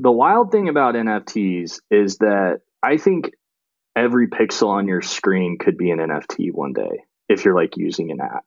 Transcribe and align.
The 0.00 0.10
wild 0.10 0.50
thing 0.50 0.68
about 0.68 0.96
NFTs 0.96 1.78
is 1.88 2.18
that 2.18 2.62
I 2.82 2.96
think 2.96 3.30
every 3.94 4.26
pixel 4.26 4.70
on 4.70 4.88
your 4.88 5.02
screen 5.02 5.56
could 5.56 5.78
be 5.78 5.92
an 5.92 6.00
NFT 6.00 6.52
one 6.52 6.72
day 6.72 7.04
if 7.28 7.44
you're 7.44 7.54
like 7.54 7.76
using 7.76 8.10
an 8.10 8.20
app. 8.20 8.44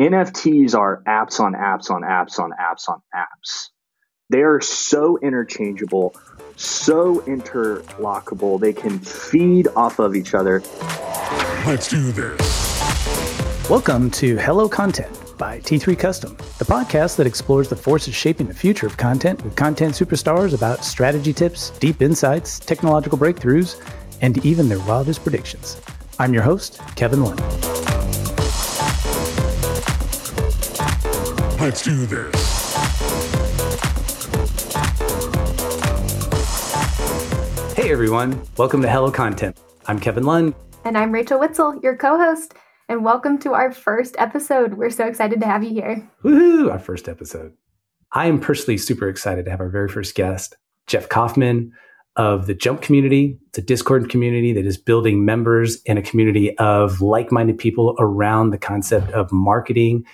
NFTs 0.00 0.74
are 0.74 1.02
apps 1.06 1.40
on 1.40 1.52
apps 1.52 1.90
on 1.90 2.02
apps 2.04 2.38
on 2.38 2.52
apps 2.52 2.88
on 2.88 3.02
apps. 3.14 3.68
They 4.30 4.40
are 4.40 4.62
so 4.62 5.18
interchangeable, 5.18 6.16
so 6.56 7.20
interlockable. 7.20 8.58
They 8.58 8.72
can 8.72 8.98
feed 8.98 9.68
off 9.76 9.98
of 9.98 10.16
each 10.16 10.32
other. 10.32 10.60
Let's 11.66 11.88
do 11.88 12.12
this. 12.12 13.68
Welcome 13.68 14.10
to 14.12 14.38
Hello 14.38 14.70
Content 14.70 15.27
by 15.38 15.60
T3 15.60 15.96
Custom, 15.98 16.36
the 16.58 16.64
podcast 16.64 17.16
that 17.16 17.26
explores 17.26 17.68
the 17.68 17.76
forces 17.76 18.14
shaping 18.14 18.48
the 18.48 18.54
future 18.54 18.86
of 18.86 18.96
content 18.96 19.42
with 19.44 19.54
content 19.54 19.94
superstars 19.94 20.52
about 20.52 20.84
strategy 20.84 21.32
tips, 21.32 21.70
deep 21.78 22.02
insights, 22.02 22.58
technological 22.58 23.16
breakthroughs, 23.16 23.80
and 24.20 24.44
even 24.44 24.68
their 24.68 24.80
wildest 24.80 25.22
predictions. 25.22 25.80
I'm 26.18 26.34
your 26.34 26.42
host, 26.42 26.80
Kevin 26.96 27.22
Lund. 27.22 27.40
Let's 31.60 31.82
do 31.82 32.06
this. 32.06 32.74
Hey 37.74 37.92
everyone, 37.92 38.42
welcome 38.56 38.82
to 38.82 38.90
Hello 38.90 39.10
Content. 39.10 39.56
I'm 39.86 40.00
Kevin 40.00 40.24
Lund. 40.24 40.54
And 40.84 40.98
I'm 40.98 41.12
Rachel 41.12 41.38
Witzel, 41.38 41.80
your 41.82 41.96
co 41.96 42.18
host 42.18 42.54
and 42.88 43.04
welcome 43.04 43.38
to 43.38 43.52
our 43.52 43.70
first 43.70 44.16
episode. 44.18 44.74
We're 44.74 44.90
so 44.90 45.06
excited 45.06 45.40
to 45.40 45.46
have 45.46 45.62
you 45.62 45.70
here. 45.70 46.10
Woohoo! 46.24 46.72
Our 46.72 46.78
first 46.78 47.08
episode. 47.08 47.52
I 48.12 48.26
am 48.26 48.40
personally 48.40 48.78
super 48.78 49.08
excited 49.08 49.44
to 49.44 49.50
have 49.50 49.60
our 49.60 49.68
very 49.68 49.88
first 49.88 50.14
guest, 50.14 50.56
Jeff 50.86 51.08
Kauffman 51.08 51.72
of 52.16 52.46
the 52.46 52.54
Jump 52.54 52.80
community. 52.80 53.38
It's 53.48 53.58
a 53.58 53.62
Discord 53.62 54.08
community 54.08 54.54
that 54.54 54.64
is 54.64 54.78
building 54.78 55.26
members 55.26 55.82
in 55.82 55.98
a 55.98 56.02
community 56.02 56.56
of 56.56 57.02
like 57.02 57.30
minded 57.30 57.58
people 57.58 57.94
around 57.98 58.50
the 58.50 58.58
concept 58.58 59.10
of 59.10 59.30
marketing 59.30 60.04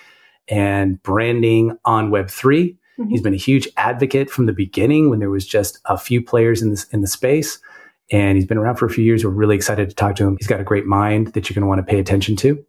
and 0.49 1.01
branding 1.01 1.77
on 1.85 2.11
Web3. 2.11 2.77
Mm-hmm. 2.99 3.09
He's 3.09 3.21
been 3.21 3.33
a 3.33 3.37
huge 3.37 3.69
advocate 3.77 4.29
from 4.29 4.47
the 4.47 4.53
beginning 4.53 5.09
when 5.09 5.19
there 5.19 5.29
was 5.29 5.47
just 5.47 5.79
a 5.85 5.97
few 5.97 6.21
players 6.21 6.61
in 6.61 6.71
this 6.71 6.83
in 6.85 6.99
the 6.99 7.07
space 7.07 7.57
and 8.11 8.37
he's 8.37 8.45
been 8.45 8.57
around 8.57 8.75
for 8.75 8.85
a 8.85 8.89
few 8.89 9.03
years. 9.03 9.23
We're 9.23 9.31
really 9.31 9.55
excited 9.55 9.89
to 9.89 9.95
talk 9.95 10.15
to 10.17 10.25
him. 10.25 10.37
He's 10.39 10.47
got 10.47 10.59
a 10.59 10.63
great 10.63 10.85
mind 10.85 11.33
that 11.33 11.49
you're 11.49 11.55
going 11.55 11.63
to 11.63 11.67
want 11.67 11.79
to 11.79 11.91
pay 11.91 11.99
attention 11.99 12.35
to. 12.37 12.63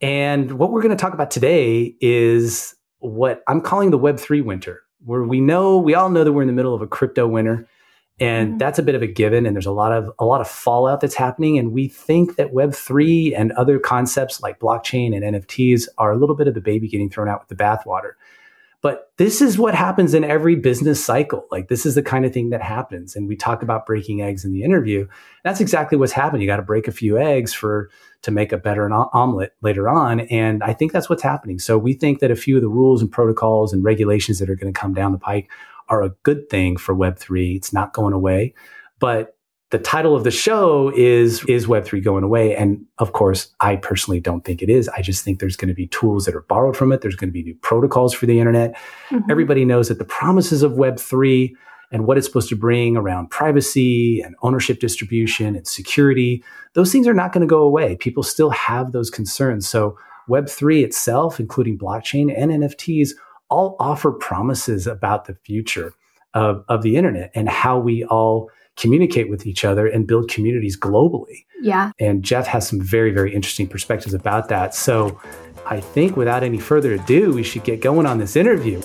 And 0.00 0.52
what 0.52 0.72
we're 0.72 0.82
going 0.82 0.96
to 0.96 1.00
talk 1.00 1.14
about 1.14 1.30
today 1.30 1.94
is 2.00 2.74
what 2.98 3.42
I'm 3.48 3.60
calling 3.60 3.90
the 3.90 3.98
Web3 3.98 4.44
winter, 4.44 4.82
where 5.04 5.22
we 5.22 5.40
know, 5.40 5.78
we 5.78 5.94
all 5.94 6.10
know 6.10 6.24
that 6.24 6.32
we're 6.32 6.42
in 6.42 6.48
the 6.48 6.54
middle 6.54 6.74
of 6.74 6.82
a 6.82 6.86
crypto 6.86 7.26
winter. 7.26 7.68
And 8.20 8.50
mm-hmm. 8.50 8.58
that's 8.58 8.78
a 8.78 8.82
bit 8.82 8.94
of 8.94 9.02
a 9.02 9.06
given. 9.06 9.46
And 9.46 9.56
there's 9.56 9.66
a 9.66 9.72
lot 9.72 9.92
of 9.92 10.10
a 10.18 10.24
lot 10.24 10.40
of 10.40 10.48
fallout 10.48 11.00
that's 11.00 11.14
happening. 11.14 11.58
And 11.58 11.72
we 11.72 11.88
think 11.88 12.36
that 12.36 12.52
Web3 12.52 13.34
and 13.36 13.52
other 13.52 13.78
concepts 13.78 14.40
like 14.40 14.60
blockchain 14.60 15.14
and 15.16 15.34
NFTs 15.34 15.88
are 15.98 16.12
a 16.12 16.16
little 16.16 16.36
bit 16.36 16.46
of 16.46 16.54
the 16.54 16.60
baby 16.60 16.88
getting 16.88 17.10
thrown 17.10 17.28
out 17.28 17.40
with 17.40 17.56
the 17.56 17.62
bathwater. 17.62 18.12
But 18.84 19.12
this 19.16 19.40
is 19.40 19.56
what 19.56 19.74
happens 19.74 20.12
in 20.12 20.24
every 20.24 20.56
business 20.56 21.02
cycle. 21.02 21.46
Like 21.50 21.68
this 21.68 21.86
is 21.86 21.94
the 21.94 22.02
kind 22.02 22.26
of 22.26 22.34
thing 22.34 22.50
that 22.50 22.60
happens. 22.60 23.16
And 23.16 23.26
we 23.26 23.34
talk 23.34 23.62
about 23.62 23.86
breaking 23.86 24.20
eggs 24.20 24.44
in 24.44 24.52
the 24.52 24.62
interview. 24.62 25.08
That's 25.42 25.58
exactly 25.58 25.96
what's 25.96 26.12
happening. 26.12 26.42
You 26.42 26.48
got 26.48 26.58
to 26.58 26.62
break 26.62 26.86
a 26.86 26.92
few 26.92 27.16
eggs 27.16 27.54
for 27.54 27.88
to 28.20 28.30
make 28.30 28.52
a 28.52 28.58
better 28.58 28.86
omelet 28.92 29.54
later 29.62 29.88
on. 29.88 30.20
And 30.20 30.62
I 30.62 30.74
think 30.74 30.92
that's 30.92 31.08
what's 31.08 31.22
happening. 31.22 31.58
So 31.58 31.78
we 31.78 31.94
think 31.94 32.18
that 32.18 32.30
a 32.30 32.36
few 32.36 32.56
of 32.56 32.62
the 32.62 32.68
rules 32.68 33.00
and 33.00 33.10
protocols 33.10 33.72
and 33.72 33.82
regulations 33.82 34.38
that 34.38 34.50
are 34.50 34.54
going 34.54 34.70
to 34.70 34.78
come 34.78 34.92
down 34.92 35.12
the 35.12 35.18
pike 35.18 35.50
are 35.88 36.02
a 36.02 36.10
good 36.22 36.50
thing 36.50 36.76
for 36.76 36.94
Web3. 36.94 37.56
It's 37.56 37.72
not 37.72 37.94
going 37.94 38.12
away. 38.12 38.52
But 38.98 39.33
the 39.74 39.80
title 39.80 40.14
of 40.14 40.22
the 40.22 40.30
show 40.30 40.92
is 40.94 41.44
is 41.46 41.66
web3 41.66 42.04
going 42.04 42.22
away. 42.22 42.54
And 42.54 42.86
of 42.98 43.12
course 43.12 43.52
i 43.58 43.74
personally 43.74 44.20
don't 44.20 44.44
think 44.44 44.62
it 44.62 44.70
is. 44.70 44.88
I 44.90 45.02
just 45.02 45.24
think 45.24 45.40
there's 45.40 45.56
going 45.56 45.68
to 45.68 45.74
be 45.74 45.88
tools 45.88 46.26
that 46.26 46.34
are 46.36 46.42
borrowed 46.42 46.76
from 46.76 46.92
it. 46.92 47.00
There's 47.00 47.16
going 47.16 47.30
to 47.30 47.32
be 47.32 47.42
new 47.42 47.56
protocols 47.56 48.14
for 48.14 48.26
the 48.26 48.38
internet. 48.38 48.76
Mm-hmm. 49.10 49.28
everybody 49.28 49.64
knows 49.64 49.88
that 49.88 49.98
the 49.98 50.04
promises 50.04 50.62
of 50.62 50.74
web3 50.74 51.52
and 51.90 52.06
what 52.06 52.16
it's 52.16 52.26
supposed 52.28 52.48
to 52.50 52.56
bring 52.56 52.96
around 52.96 53.30
privacy 53.30 54.20
and 54.20 54.36
ownership 54.42 54.78
distribution 54.78 55.56
and 55.56 55.66
security 55.66 56.44
those 56.74 56.92
things 56.92 57.08
are 57.08 57.14
not 57.14 57.32
going 57.32 57.40
to 57.40 57.56
go 57.58 57.62
away. 57.62 57.96
People 57.96 58.22
still 58.22 58.50
have 58.50 58.92
those 58.92 59.10
concerns. 59.10 59.68
So 59.68 59.98
web3 60.28 60.84
itself 60.84 61.40
including 61.40 61.76
blockchain 61.76 62.32
and 62.32 62.52
nfts 62.62 63.10
all 63.50 63.74
offer 63.80 64.12
promises 64.12 64.86
about 64.86 65.24
the 65.24 65.34
future 65.34 65.94
of, 66.32 66.64
of 66.68 66.82
the 66.82 66.94
internet 66.96 67.32
and 67.34 67.48
how 67.48 67.76
we 67.76 68.04
all 68.04 68.50
communicate 68.76 69.28
with 69.28 69.46
each 69.46 69.64
other 69.64 69.86
and 69.86 70.06
build 70.06 70.28
communities 70.28 70.78
globally. 70.78 71.44
Yeah. 71.60 71.92
And 71.98 72.22
Jeff 72.22 72.46
has 72.46 72.68
some 72.68 72.80
very, 72.80 73.12
very 73.12 73.34
interesting 73.34 73.66
perspectives 73.66 74.14
about 74.14 74.48
that. 74.48 74.74
So 74.74 75.20
I 75.66 75.80
think 75.80 76.16
without 76.16 76.42
any 76.42 76.58
further 76.58 76.92
ado, 76.92 77.32
we 77.32 77.42
should 77.42 77.64
get 77.64 77.80
going 77.80 78.06
on 78.06 78.18
this 78.18 78.36
interview. 78.36 78.80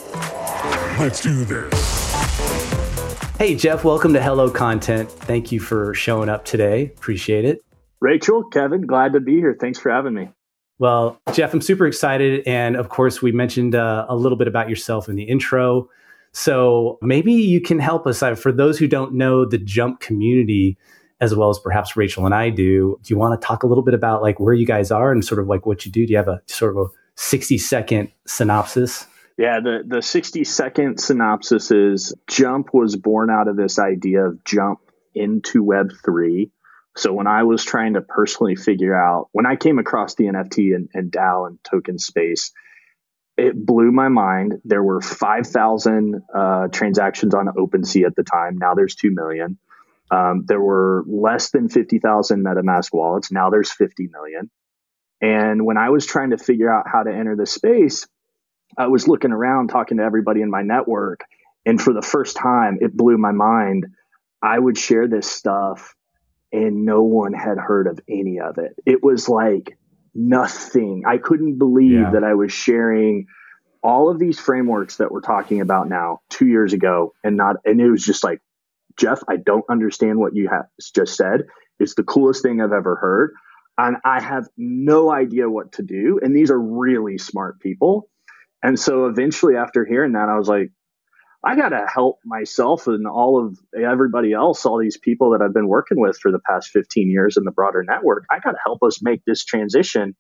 Let's 1.00 1.22
do 1.22 1.44
this. 1.46 2.00
Hey, 3.38 3.56
Jeff, 3.56 3.84
welcome 3.84 4.14
to 4.14 4.22
Hello 4.22 4.50
Content. 4.50 5.10
Thank 5.10 5.52
you 5.52 5.60
for 5.60 5.94
showing 5.94 6.30
up 6.30 6.46
today. 6.46 6.88
Appreciate 6.98 7.46
it. 7.46 7.64
Rachel, 8.02 8.44
Kevin, 8.44 8.86
glad 8.86 9.14
to 9.14 9.20
be 9.20 9.36
here. 9.36 9.56
Thanks 9.60 9.80
for 9.80 9.92
having 9.92 10.14
me. 10.14 10.30
Well, 10.78 11.20
Jeff, 11.34 11.54
I'm 11.54 11.62
super 11.62 11.86
excited. 11.88 12.48
And 12.48 12.76
of 12.76 12.90
course, 12.90 13.22
we 13.22 13.32
mentioned 13.32 13.76
uh, 13.76 14.06
a 14.08 14.16
little 14.16 14.38
bit 14.38 14.48
about 14.48 14.70
yourself 14.70 15.10
in 15.10 15.16
the 15.16 15.24
intro. 15.24 15.90
So 16.32 16.98
maybe 17.02 17.34
you 17.34 17.62
can 17.62 17.80
help 17.80 18.06
us. 18.06 18.20
For 18.40 18.52
those 18.52 18.78
who 18.78 18.88
don't 18.88 19.14
know 19.14 19.46
the 19.46 19.58
jump 19.58 20.00
community, 20.00 20.78
as 21.22 21.36
well 21.36 21.50
as 21.50 21.60
perhaps 21.60 21.98
Rachel 21.98 22.26
and 22.26 22.34
I 22.34 22.50
do, 22.50 23.00
do 23.04 23.14
you 23.14 23.18
want 23.18 23.40
to 23.40 23.46
talk 23.46 23.64
a 23.64 23.68
little 23.68 23.84
bit 23.84 23.94
about 23.94 24.22
like 24.22 24.40
where 24.40 24.54
you 24.54 24.66
guys 24.66 24.92
are 24.92 25.12
and 25.12 25.24
sort 25.24 25.40
of 25.40 25.48
like 25.48 25.66
what 25.66 25.86
you 25.86 25.92
do? 25.92 26.06
Do 26.06 26.12
you 26.12 26.18
have 26.18 26.28
a 26.28 26.42
sort 26.48 26.76
of 26.76 26.86
a 26.86 26.90
60 27.16 27.58
second 27.58 28.12
synopsis? 28.26 29.06
Yeah, 29.38 29.60
the, 29.62 29.84
the 29.86 30.02
60 30.02 30.44
second 30.44 31.00
synopsis 31.00 31.72
is 31.72 32.14
Jump 32.28 32.74
was 32.74 32.96
born 32.96 33.30
out 33.30 33.48
of 33.48 33.56
this 33.56 33.80
idea 33.80 34.26
of 34.26 34.44
jump 34.44 34.80
into 35.16 35.64
Web3. 35.64 36.52
So 36.98 37.14
when 37.14 37.28
I 37.28 37.44
was 37.44 37.64
trying 37.64 37.94
to 37.94 38.02
personally 38.02 38.56
figure 38.56 38.94
out, 38.94 39.30
when 39.32 39.46
I 39.46 39.56
came 39.56 39.80
across 39.80 40.16
the 40.16 40.26
NFT 40.26 40.76
and, 40.76 40.90
and 40.94 41.12
DAO 41.12 41.48
and 41.48 41.58
token 41.64 42.00
space, 42.00 42.52
it 43.40 43.66
blew 43.66 43.92
my 43.92 44.10
mind. 44.10 44.62
There 44.66 44.84
were 44.84 45.02
5,000 45.02 46.22
uh, 46.34 46.68
transactions 46.68 47.34
on 47.34 47.48
OpenSea 47.48 48.06
at 48.06 48.16
the 48.16 48.24
time. 48.24 48.58
Now 48.58 48.76
there's 48.76 48.96
2 48.96 49.12
million. 49.12 49.58
Um, 50.12 50.46
there 50.48 50.62
were 50.62 51.04
less 51.08 51.52
than 51.52 51.70
50,000 51.70 52.44
MetaMask 52.44 52.94
wallets. 52.94 53.32
Now 53.32 53.50
there's 53.50 53.72
50 53.72 54.10
million. 54.12 54.50
And 55.22 55.66
when 55.66 55.78
I 55.78 55.90
was 55.90 56.06
trying 56.06 56.32
to 56.32 56.38
figure 56.38 56.72
out 56.72 56.88
how 56.88 57.04
to 57.04 57.12
enter 57.12 57.36
the 57.36 57.46
space, 57.46 58.08
I 58.78 58.88
was 58.88 59.08
looking 59.08 59.32
around 59.32 59.70
talking 59.70 59.98
to 59.98 60.04
everybody 60.04 60.42
in 60.42 60.50
my 60.50 60.62
network. 60.62 61.22
And 61.66 61.82
for 61.82 61.94
the 61.94 62.02
first 62.02 62.36
time, 62.36 62.80
it 62.82 62.96
blew 62.96 63.18
my 63.18 63.32
mind. 63.32 63.88
I 64.42 64.58
would 64.58 64.78
share 64.78 65.08
this 65.08 65.30
stuff 65.30 65.96
and 66.52 66.86
no 66.86 67.04
one 67.04 67.34
had 67.34 67.58
heard 67.58 67.88
of 67.88 68.00
any 68.10 68.40
of 68.40 68.58
it. 68.58 68.76
It 68.86 69.04
was 69.04 69.30
like 69.30 69.78
nothing. 70.20 71.04
I 71.08 71.18
couldn't 71.18 71.58
believe 71.58 71.92
yeah. 71.92 72.12
that 72.12 72.24
I 72.24 72.34
was 72.34 72.52
sharing 72.52 73.26
all 73.82 74.10
of 74.10 74.20
these 74.20 74.40
frameworks 74.40 74.98
that 74.98 75.12
we're 75.12 75.22
talking 75.22 75.62
about 75.62 75.88
now 75.88 76.20
two 76.30 76.48
years 76.48 76.74
ago 76.74 77.14
and 77.24 77.38
not, 77.38 77.56
and 77.64 77.80
it 77.80 77.90
was 77.90 78.04
just 78.04 78.24
like, 78.24 78.42
Jeff, 78.98 79.22
I 79.30 79.38
don't 79.38 79.64
understand 79.70 80.20
what 80.20 80.36
you 80.36 80.50
have 80.50 80.66
just 80.94 81.16
said. 81.16 81.44
It's 81.80 81.96
the 81.96 82.04
coolest 82.04 82.44
thing 82.44 82.60
I've 82.60 82.74
ever 82.74 82.98
heard. 82.98 83.34
And 83.78 83.96
I 84.04 84.22
have 84.22 84.50
no 84.58 85.10
idea 85.10 85.50
what 85.50 85.72
to 85.74 85.84
do. 85.84 86.20
And 86.22 86.36
these 86.36 86.52
are 86.52 86.60
really 86.60 87.18
smart 87.18 87.62
people. 87.62 88.10
And 88.62 88.78
so 88.78 89.06
eventually, 89.06 89.56
after 89.56 89.86
hearing 89.86 90.12
that, 90.14 90.28
I 90.28 90.38
was 90.38 90.50
like, 90.50 90.72
I 91.44 91.56
got 91.56 91.70
to 91.70 91.86
help 91.94 92.20
myself 92.26 92.88
and 92.88 93.08
all 93.08 93.46
of 93.46 93.58
everybody 93.78 94.34
else, 94.34 94.66
all 94.66 94.78
these 94.78 94.98
people 94.98 95.32
that 95.32 95.42
I've 95.42 95.54
been 95.54 95.70
working 95.70 96.00
with 96.00 96.18
for 96.18 96.32
the 96.32 96.40
past 96.40 96.70
15 96.72 97.10
years 97.10 97.38
in 97.38 97.46
the 97.46 97.52
broader 97.52 97.84
network. 97.88 98.26
I 98.30 98.40
got 98.40 98.52
to 98.52 98.58
help 98.66 98.84
us 98.84 99.02
make 99.02 99.24
this 99.26 99.46
transition 99.46 100.16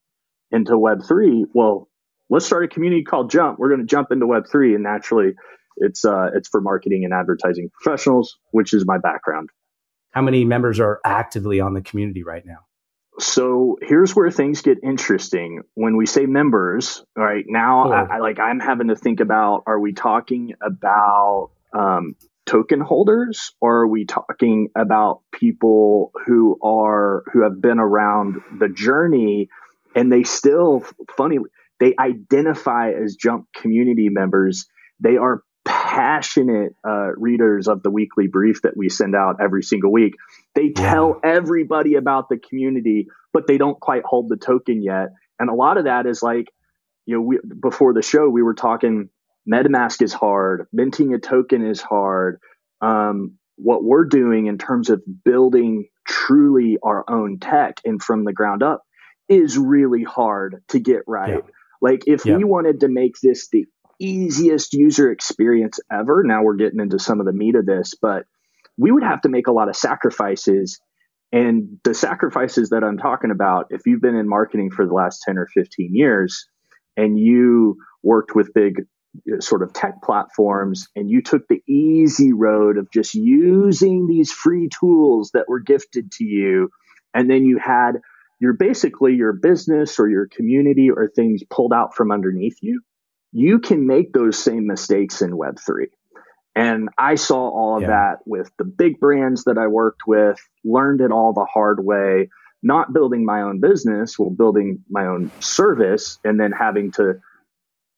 into 0.51 0.71
Web3. 0.71 1.43
Well, 1.53 1.89
let's 2.29 2.45
start 2.45 2.63
a 2.63 2.67
community 2.69 3.03
called 3.03 3.31
Jump. 3.31 3.59
We're 3.59 3.69
going 3.69 3.81
to 3.81 3.85
jump 3.85 4.11
into 4.11 4.27
Web3, 4.27 4.75
and 4.75 4.83
naturally, 4.83 5.33
it's 5.77 6.05
uh, 6.05 6.29
it's 6.33 6.47
for 6.47 6.61
marketing 6.61 7.03
and 7.03 7.13
advertising 7.13 7.69
professionals, 7.69 8.37
which 8.51 8.73
is 8.73 8.85
my 8.85 8.97
background. 8.97 9.49
How 10.11 10.21
many 10.21 10.45
members 10.45 10.79
are 10.79 10.99
actively 11.05 11.59
on 11.59 11.73
the 11.73 11.81
community 11.81 12.23
right 12.23 12.45
now? 12.45 12.59
So 13.19 13.77
here's 13.81 14.15
where 14.15 14.31
things 14.31 14.61
get 14.61 14.77
interesting. 14.83 15.61
When 15.73 15.97
we 15.97 16.05
say 16.05 16.25
members, 16.25 17.03
right 17.15 17.45
now, 17.47 17.83
cool. 17.83 17.93
I, 17.93 18.15
I, 18.15 18.19
like 18.19 18.39
I'm 18.39 18.59
having 18.59 18.87
to 18.87 18.95
think 18.95 19.19
about: 19.19 19.63
Are 19.67 19.79
we 19.79 19.93
talking 19.93 20.53
about 20.61 21.51
um, 21.73 22.15
token 22.45 22.79
holders, 22.79 23.51
or 23.61 23.81
are 23.81 23.87
we 23.87 24.05
talking 24.05 24.69
about 24.75 25.21
people 25.31 26.11
who 26.25 26.57
are 26.63 27.23
who 27.31 27.43
have 27.43 27.61
been 27.61 27.79
around 27.79 28.41
the 28.57 28.69
journey 28.69 29.49
and 29.95 30.11
they 30.11 30.23
still, 30.23 30.83
funny, 31.17 31.37
they 31.79 31.93
identify 31.99 32.91
as 32.91 33.15
Jump 33.15 33.47
community 33.55 34.09
members? 34.09 34.67
They 34.99 35.17
are 35.17 35.43
passionate 35.65 36.75
uh, 36.87 37.11
readers 37.15 37.67
of 37.67 37.83
the 37.83 37.89
weekly 37.89 38.27
brief 38.27 38.61
that 38.63 38.77
we 38.77 38.89
send 38.89 39.15
out 39.15 39.37
every 39.41 39.63
single 39.63 39.91
week. 39.91 40.15
They 40.55 40.69
tell 40.69 41.19
yeah. 41.23 41.31
everybody 41.31 41.95
about 41.95 42.29
the 42.29 42.37
community, 42.37 43.07
but 43.33 43.47
they 43.47 43.57
don't 43.57 43.79
quite 43.79 44.03
hold 44.05 44.29
the 44.29 44.37
token 44.37 44.81
yet. 44.81 45.09
And 45.39 45.49
a 45.49 45.53
lot 45.53 45.77
of 45.77 45.85
that 45.85 46.05
is 46.05 46.21
like, 46.21 46.47
you 47.05 47.15
know, 47.15 47.21
we, 47.21 47.39
before 47.59 47.93
the 47.93 48.01
show, 48.01 48.29
we 48.29 48.43
were 48.43 48.53
talking 48.53 49.09
MetaMask 49.51 50.01
is 50.01 50.13
hard, 50.13 50.67
minting 50.71 51.13
a 51.13 51.19
token 51.19 51.65
is 51.65 51.81
hard. 51.81 52.39
Um, 52.81 53.37
what 53.55 53.83
we're 53.83 54.05
doing 54.05 54.47
in 54.47 54.57
terms 54.57 54.89
of 54.89 55.01
building 55.25 55.87
truly 56.07 56.77
our 56.81 57.03
own 57.09 57.39
tech 57.39 57.75
and 57.83 58.01
from 58.01 58.23
the 58.23 58.33
ground 58.33 58.63
up 58.63 58.83
is 59.27 59.57
really 59.57 60.03
hard 60.03 60.63
to 60.69 60.79
get 60.79 61.01
right. 61.07 61.43
Yeah. 61.43 61.51
Like 61.81 62.03
if 62.07 62.25
yeah. 62.25 62.37
we 62.37 62.43
wanted 62.43 62.81
to 62.81 62.87
make 62.87 63.15
this 63.21 63.49
the 63.49 63.65
easiest 63.99 64.73
user 64.73 65.11
experience 65.11 65.79
ever, 65.91 66.23
now 66.23 66.43
we're 66.43 66.55
getting 66.55 66.79
into 66.79 66.99
some 66.99 67.19
of 67.19 67.25
the 67.25 67.33
meat 67.33 67.55
of 67.55 67.65
this, 67.65 67.93
but 68.01 68.25
we 68.77 68.91
would 68.91 69.03
have 69.03 69.21
to 69.21 69.29
make 69.29 69.47
a 69.47 69.51
lot 69.51 69.69
of 69.69 69.75
sacrifices. 69.75 70.79
And 71.31 71.79
the 71.83 71.93
sacrifices 71.93 72.69
that 72.69 72.83
I'm 72.83 72.97
talking 72.97 73.31
about, 73.31 73.67
if 73.69 73.81
you've 73.85 74.01
been 74.01 74.15
in 74.15 74.27
marketing 74.27 74.71
for 74.71 74.85
the 74.85 74.93
last 74.93 75.21
10 75.25 75.37
or 75.37 75.47
15 75.53 75.91
years 75.93 76.47
and 76.97 77.19
you 77.19 77.77
worked 78.01 78.35
with 78.35 78.53
big 78.53 78.85
uh, 79.31 79.39
sort 79.39 79.63
of 79.63 79.73
tech 79.73 80.01
platforms 80.03 80.87
and 80.95 81.09
you 81.09 81.21
took 81.21 81.47
the 81.47 81.61
easy 81.67 82.33
road 82.33 82.77
of 82.77 82.87
just 82.91 83.13
using 83.15 84.07
these 84.07 84.31
free 84.31 84.69
tools 84.79 85.31
that 85.33 85.45
were 85.47 85.59
gifted 85.59 86.11
to 86.11 86.23
you 86.23 86.69
and 87.13 87.29
then 87.29 87.43
you 87.43 87.57
had 87.57 87.93
your 88.39 88.53
basically 88.53 89.15
your 89.15 89.33
business 89.33 89.99
or 89.99 90.07
your 90.07 90.27
community 90.27 90.89
or 90.89 91.07
things 91.07 91.41
pulled 91.49 91.73
out 91.73 91.95
from 91.95 92.11
underneath 92.11 92.57
you 92.61 92.81
you 93.31 93.59
can 93.59 93.85
make 93.85 94.13
those 94.13 94.41
same 94.41 94.67
mistakes 94.67 95.21
in 95.21 95.31
web3 95.31 95.87
and 96.55 96.89
i 96.97 97.15
saw 97.15 97.49
all 97.49 97.77
of 97.77 97.83
yeah. 97.83 97.87
that 97.87 98.19
with 98.25 98.51
the 98.57 98.65
big 98.65 98.99
brands 98.99 99.43
that 99.45 99.57
i 99.57 99.67
worked 99.67 100.01
with 100.07 100.39
learned 100.63 101.01
it 101.01 101.11
all 101.11 101.33
the 101.33 101.45
hard 101.45 101.83
way 101.83 102.29
not 102.61 102.91
building 102.91 103.25
my 103.25 103.41
own 103.41 103.59
business 103.59 104.17
well 104.17 104.29
building 104.29 104.83
my 104.89 105.05
own 105.05 105.31
service 105.39 106.19
and 106.23 106.39
then 106.39 106.51
having 106.51 106.91
to 106.91 107.19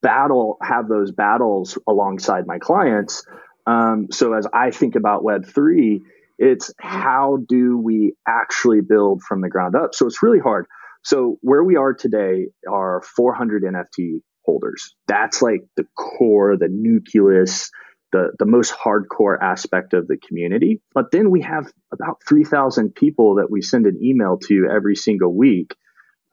battle, 0.01 0.57
have 0.62 0.88
those 0.88 1.12
battles 1.12 1.78
alongside 1.88 2.48
my 2.48 2.60
clients. 2.60 3.25
Um, 3.68 4.07
so 4.12 4.33
as 4.33 4.48
I 4.51 4.72
think 4.72 4.95
about 4.95 5.24
Web3, 5.24 6.00
it's 6.38 6.74
how 6.80 7.38
do 7.48 7.78
we 7.78 8.13
actually 8.28 8.81
build 8.81 9.22
from 9.22 9.42
the 9.42 9.50
ground 9.50 9.75
up? 9.75 9.94
So 9.94 10.07
it's 10.07 10.24
really 10.24 10.39
hard. 10.39 10.66
So 11.04 11.38
where 11.42 11.63
we 11.63 11.75
are 11.78 11.94
today 11.94 12.48
are 12.69 13.01
400 13.16 13.63
NFT 13.63 14.22
holders. 14.46 14.96
That's 15.08 15.42
like 15.42 15.62
the 15.78 15.86
core, 15.96 16.58
the 16.58 16.68
nucleus, 16.70 17.70
the, 18.12 18.32
the 18.40 18.46
most 18.46 18.74
hardcore 18.74 19.38
aspect 19.42 19.94
of 19.94 20.08
the 20.08 20.18
community. 20.18 20.82
But 20.94 21.12
then 21.12 21.32
we 21.32 21.42
have 21.42 21.72
about 21.94 22.22
3,000 22.28 22.94
people 22.94 23.36
that 23.36 23.50
we 23.50 23.62
send 23.62 23.86
an 23.86 24.00
email 24.04 24.38
to 24.48 24.68
every 24.70 24.96
single 24.96 25.34
week. 25.36 25.76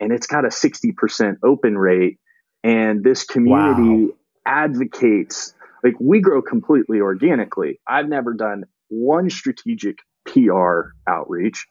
And 0.00 0.12
it's 0.12 0.26
got 0.26 0.44
a 0.44 0.48
60% 0.48 1.36
open 1.44 1.76
rate 1.76 2.18
and 2.64 3.02
this 3.04 3.24
community 3.24 4.06
wow. 4.06 4.12
advocates 4.46 5.54
like 5.84 5.94
we 6.00 6.20
grow 6.20 6.42
completely 6.42 7.00
organically. 7.00 7.80
I've 7.86 8.08
never 8.08 8.34
done 8.34 8.64
one 8.88 9.30
strategic 9.30 9.98
PR 10.26 10.90
outreach, 11.06 11.66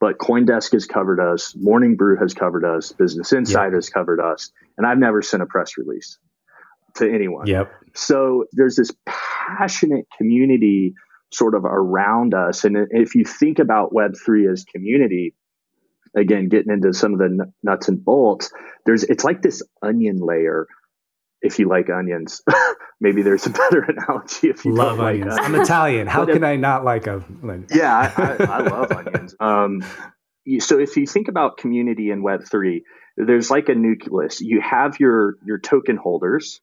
but 0.00 0.18
Coindesk 0.18 0.72
has 0.72 0.86
covered 0.86 1.20
us, 1.20 1.54
Morning 1.56 1.96
Brew 1.96 2.16
has 2.18 2.34
covered 2.34 2.64
us, 2.64 2.92
Business 2.92 3.32
Insider 3.32 3.76
yep. 3.76 3.78
has 3.78 3.88
covered 3.88 4.20
us, 4.20 4.50
and 4.76 4.86
I've 4.86 4.98
never 4.98 5.22
sent 5.22 5.42
a 5.42 5.46
press 5.46 5.78
release 5.78 6.18
to 6.96 7.10
anyone. 7.10 7.46
Yep. 7.46 7.70
So 7.94 8.44
there's 8.52 8.76
this 8.76 8.90
passionate 9.06 10.06
community 10.16 10.94
sort 11.32 11.54
of 11.54 11.64
around 11.64 12.34
us. 12.34 12.64
And 12.64 12.76
if 12.90 13.14
you 13.14 13.24
think 13.24 13.58
about 13.58 13.92
Web3 13.92 14.52
as 14.52 14.64
community, 14.64 15.34
again, 16.14 16.48
getting 16.48 16.72
into 16.72 16.92
some 16.92 17.12
of 17.12 17.18
the 17.18 17.52
nuts 17.62 17.88
and 17.88 18.02
bolts, 18.04 18.52
there's 18.84 19.04
it's 19.04 19.24
like 19.24 19.42
this 19.42 19.62
onion 19.82 20.18
layer. 20.20 20.66
If 21.42 21.58
you 21.58 21.68
like 21.68 21.90
onions, 21.90 22.42
maybe 23.00 23.22
there's 23.22 23.46
a 23.46 23.50
better 23.50 23.80
analogy. 23.82 24.48
If 24.48 24.64
you 24.64 24.72
love 24.72 25.00
onions, 25.00 25.34
like 25.34 25.44
I'm 25.44 25.54
Italian. 25.54 26.06
How 26.06 26.24
can 26.24 26.44
I 26.44 26.56
not 26.56 26.84
like 26.84 27.06
a? 27.06 27.24
yeah, 27.70 28.12
I, 28.16 28.22
I, 28.22 28.46
I 28.46 28.58
love 28.60 28.92
onions. 28.92 29.34
Um, 29.38 29.84
so 30.60 30.78
if 30.78 30.96
you 30.96 31.06
think 31.06 31.28
about 31.28 31.58
community 31.58 32.10
in 32.10 32.22
Web 32.22 32.44
three, 32.48 32.84
there's 33.16 33.50
like 33.50 33.68
a 33.68 33.74
nucleus. 33.74 34.40
You 34.40 34.60
have 34.60 34.98
your 34.98 35.36
your 35.44 35.58
token 35.58 35.96
holders, 35.96 36.60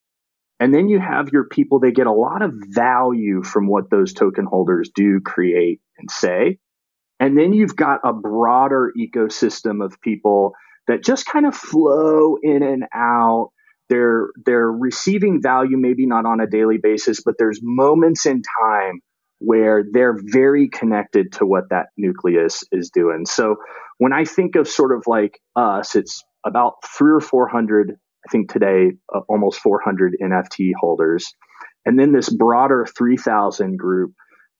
and 0.60 0.74
then 0.74 0.90
you 0.90 1.00
have 1.00 1.30
your 1.30 1.46
people. 1.46 1.80
They 1.80 1.92
get 1.92 2.08
a 2.08 2.12
lot 2.12 2.42
of 2.42 2.54
value 2.54 3.44
from 3.44 3.68
what 3.68 3.90
those 3.90 4.14
token 4.14 4.46
holders 4.46 4.90
do, 4.94 5.22
create, 5.22 5.82
and 5.98 6.10
say. 6.10 6.60
And 7.20 7.38
then 7.38 7.54
you've 7.54 7.76
got 7.76 8.02
a 8.04 8.12
broader 8.12 8.92
ecosystem 9.00 9.84
of 9.84 10.02
people 10.02 10.54
that 10.88 11.04
just 11.04 11.26
kind 11.26 11.46
of 11.46 11.56
flow 11.56 12.38
in 12.42 12.64
and 12.64 12.86
out. 12.94 13.52
They're 13.94 14.30
they're 14.44 14.72
receiving 14.72 15.40
value 15.40 15.78
maybe 15.78 16.08
not 16.08 16.26
on 16.26 16.40
a 16.40 16.48
daily 16.48 16.80
basis, 16.82 17.22
but 17.24 17.36
there's 17.38 17.60
moments 17.62 18.26
in 18.26 18.42
time 18.60 19.02
where 19.38 19.84
they're 19.92 20.18
very 20.20 20.68
connected 20.68 21.32
to 21.34 21.46
what 21.46 21.70
that 21.70 21.88
nucleus 21.96 22.64
is 22.72 22.90
doing. 22.90 23.28
So 23.28 23.58
when 24.00 24.12
I 24.12 24.26
think 24.26 24.56
of 24.56 24.68
sort 24.68 24.96
of 24.96 25.04
like 25.06 25.40
us, 25.56 25.96
it's 25.96 26.24
about 26.44 26.74
three 26.98 27.12
or 27.12 27.20
400, 27.20 27.92
I 27.92 28.32
think 28.32 28.52
today, 28.52 28.94
uh, 29.14 29.20
almost 29.30 29.60
400 29.60 30.16
NFT 30.24 30.72
holders. 30.80 31.32
And 31.86 32.00
then 32.00 32.14
this 32.14 32.30
broader 32.30 32.88
3,000 32.98 33.78
group 33.78 34.14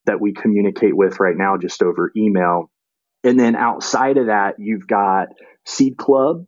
that 0.06 0.20
we 0.20 0.32
communicate 0.32 0.96
with 0.96 1.18
right 1.18 1.36
now 1.36 1.56
just 1.56 1.82
over 1.82 2.12
email. 2.16 2.70
And 3.24 3.40
then 3.40 3.56
outside 3.56 4.16
of 4.16 4.26
that, 4.26 4.56
you've 4.58 4.86
got 4.86 5.28
Seed 5.66 5.96
Club 5.96 6.44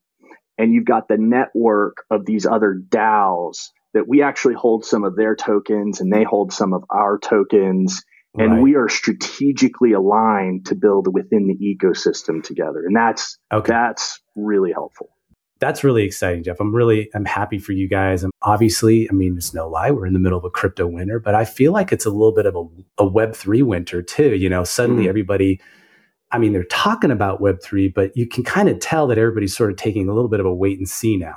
and 0.59 0.73
you've 0.73 0.85
got 0.85 1.09
the 1.09 1.19
network 1.19 2.05
of 2.11 2.27
these 2.27 2.47
other 2.47 2.81
DAOs 2.89 3.69
that 3.95 4.09
we 4.09 4.23
actually 4.23 4.55
hold 4.55 4.85
some 4.85 5.05
of 5.05 5.17
their 5.17 5.35
tokens 5.35 6.01
and 6.01 6.13
they 6.13 6.23
hold 6.23 6.53
some 6.53 6.73
of 6.73 6.85
our 6.91 7.19
tokens. 7.19 8.03
And 8.39 8.53
right. 8.53 8.63
we 8.63 8.75
are 8.75 8.89
strategically 8.89 9.93
aligned 9.93 10.67
to 10.67 10.75
build 10.75 11.13
within 11.13 11.47
the 11.47 11.57
ecosystem 11.57 12.43
together. 12.43 12.85
And 12.85 12.95
that's 12.95 13.39
okay. 13.51 13.73
that's 13.73 14.21
really 14.35 14.73
helpful 14.73 15.09
that's 15.59 15.83
really 15.83 16.05
exciting, 16.05 16.43
Jeff. 16.43 16.61
I'm 16.61 16.75
really 16.75 17.09
I'm 17.15 17.25
happy 17.25 17.59
for 17.59 17.73
you 17.73 17.89
guys. 17.89 18.23
And 18.23 18.33
obviously, 18.43 19.09
I 19.09 19.13
mean, 19.13 19.37
it's 19.37 19.55
no 19.55 19.69
lie, 19.69 19.91
we're 19.91 20.07
in 20.07 20.13
the 20.13 20.19
middle 20.19 20.39
of 20.39 20.45
a 20.45 20.51
crypto 20.51 20.87
winter, 20.87 21.19
but 21.19 21.35
I 21.35 21.45
feel 21.45 21.73
like 21.73 21.93
it's 21.93 22.05
a 22.05 22.11
little 22.11 22.33
bit 22.33 22.47
of 22.47 22.57
a, 22.57 22.65
a 22.99 23.07
Web 23.07 23.35
three 23.35 23.63
winter 23.63 24.03
too. 24.03 24.35
You 24.37 24.49
know, 24.49 24.65
suddenly 24.65 25.05
mm-hmm. 25.05 25.11
everybody, 25.11 25.61
I 26.33 26.39
mean, 26.39 26.53
they're 26.53 26.65
talking 26.65 27.11
about 27.11 27.41
Web 27.41 27.63
three, 27.63 27.89
but 27.89 28.17
you 28.17 28.27
can 28.27 28.45
kind 28.45 28.69
of 28.69 28.81
tell 28.81 29.07
that 29.07 29.19
everybody's 29.19 29.57
sort 29.57 29.71
of 29.71 29.77
taking 29.77 30.09
a 30.09 30.15
little 30.15 30.29
bit 30.29 30.41
of 30.41 30.47
a 30.47 30.55
wait 30.55 30.79
and 30.79 30.89
see 30.89 31.17
now. 31.17 31.37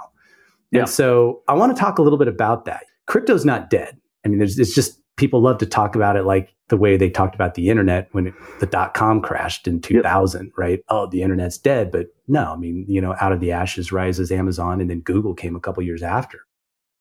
Yeah. 0.72 0.82
And 0.82 0.90
so 0.90 1.42
I 1.48 1.54
want 1.54 1.76
to 1.76 1.80
talk 1.80 2.00
a 2.00 2.02
little 2.02 2.20
bit 2.20 2.28
about 2.28 2.66
that. 2.66 2.86
Crypto's 3.08 3.46
not 3.46 3.70
dead. 3.70 3.98
I 4.26 4.30
mean, 4.30 4.40
there's 4.40 4.58
it's 4.60 4.74
just 4.74 5.00
people 5.16 5.42
love 5.42 5.58
to 5.60 5.66
talk 5.66 5.96
about 5.96 6.16
it 6.16 6.24
like 6.24 6.54
the 6.70 6.78
way 6.78 6.96
they 6.96 7.10
talked 7.10 7.36
about 7.36 7.56
the 7.56 7.70
internet 7.70 8.08
when 8.14 8.28
it, 8.28 8.34
the 8.60 8.66
dot 8.66 8.94
com 8.94 9.22
crashed 9.22 9.68
in 9.68 9.82
2000, 9.82 10.46
yep. 10.46 10.54
right? 10.58 10.80
Oh, 10.90 11.08
the 11.08 11.22
internet's 11.22 11.58
dead. 11.58 11.92
But 11.92 12.08
no, 12.28 12.54
I 12.54 12.56
mean, 12.56 12.86
you 12.88 13.02
know, 13.02 13.16
out 13.20 13.32
of 13.32 13.40
the 13.40 13.52
ashes 13.52 13.92
rises 13.92 14.32
Amazon 14.32 14.80
and 14.80 14.90
then 14.90 15.02
Google 15.02 15.34
came 15.34 15.56
a 15.56 15.60
couple 15.60 15.84
years 15.84 16.04
after. 16.04 16.40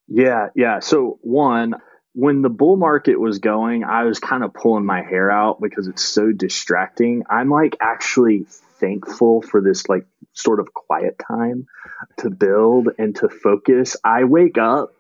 Yeah. 0.09 0.49
Yeah. 0.55 0.81
So, 0.81 1.19
one, 1.21 1.75
when 2.19 2.43
the 2.43 2.49
bull 2.49 2.77
market 2.77 3.21
was 3.21 3.39
going, 3.39 3.85
I 3.85 4.03
was 4.03 4.19
kind 4.19 4.43
of 4.43 4.53
pulling 4.53 4.85
my 4.85 5.03
hair 5.03 5.31
out 5.31 5.61
because 5.61 5.87
it's 5.87 6.03
so 6.03 6.33
distracting. 6.33 7.23
I'm 7.31 7.49
like 7.49 7.77
actually 7.81 8.45
thankful 8.81 9.41
for 9.41 9.61
this 9.61 9.89
like 9.89 10.05
sort 10.33 10.59
of 10.59 10.75
quiet 10.75 11.15
time 11.25 11.69
to 12.17 12.29
build 12.29 12.89
and 12.99 13.15
to 13.15 13.29
focus. 13.29 13.97
I 14.03 14.25
wake 14.25 14.59
up 14.59 14.95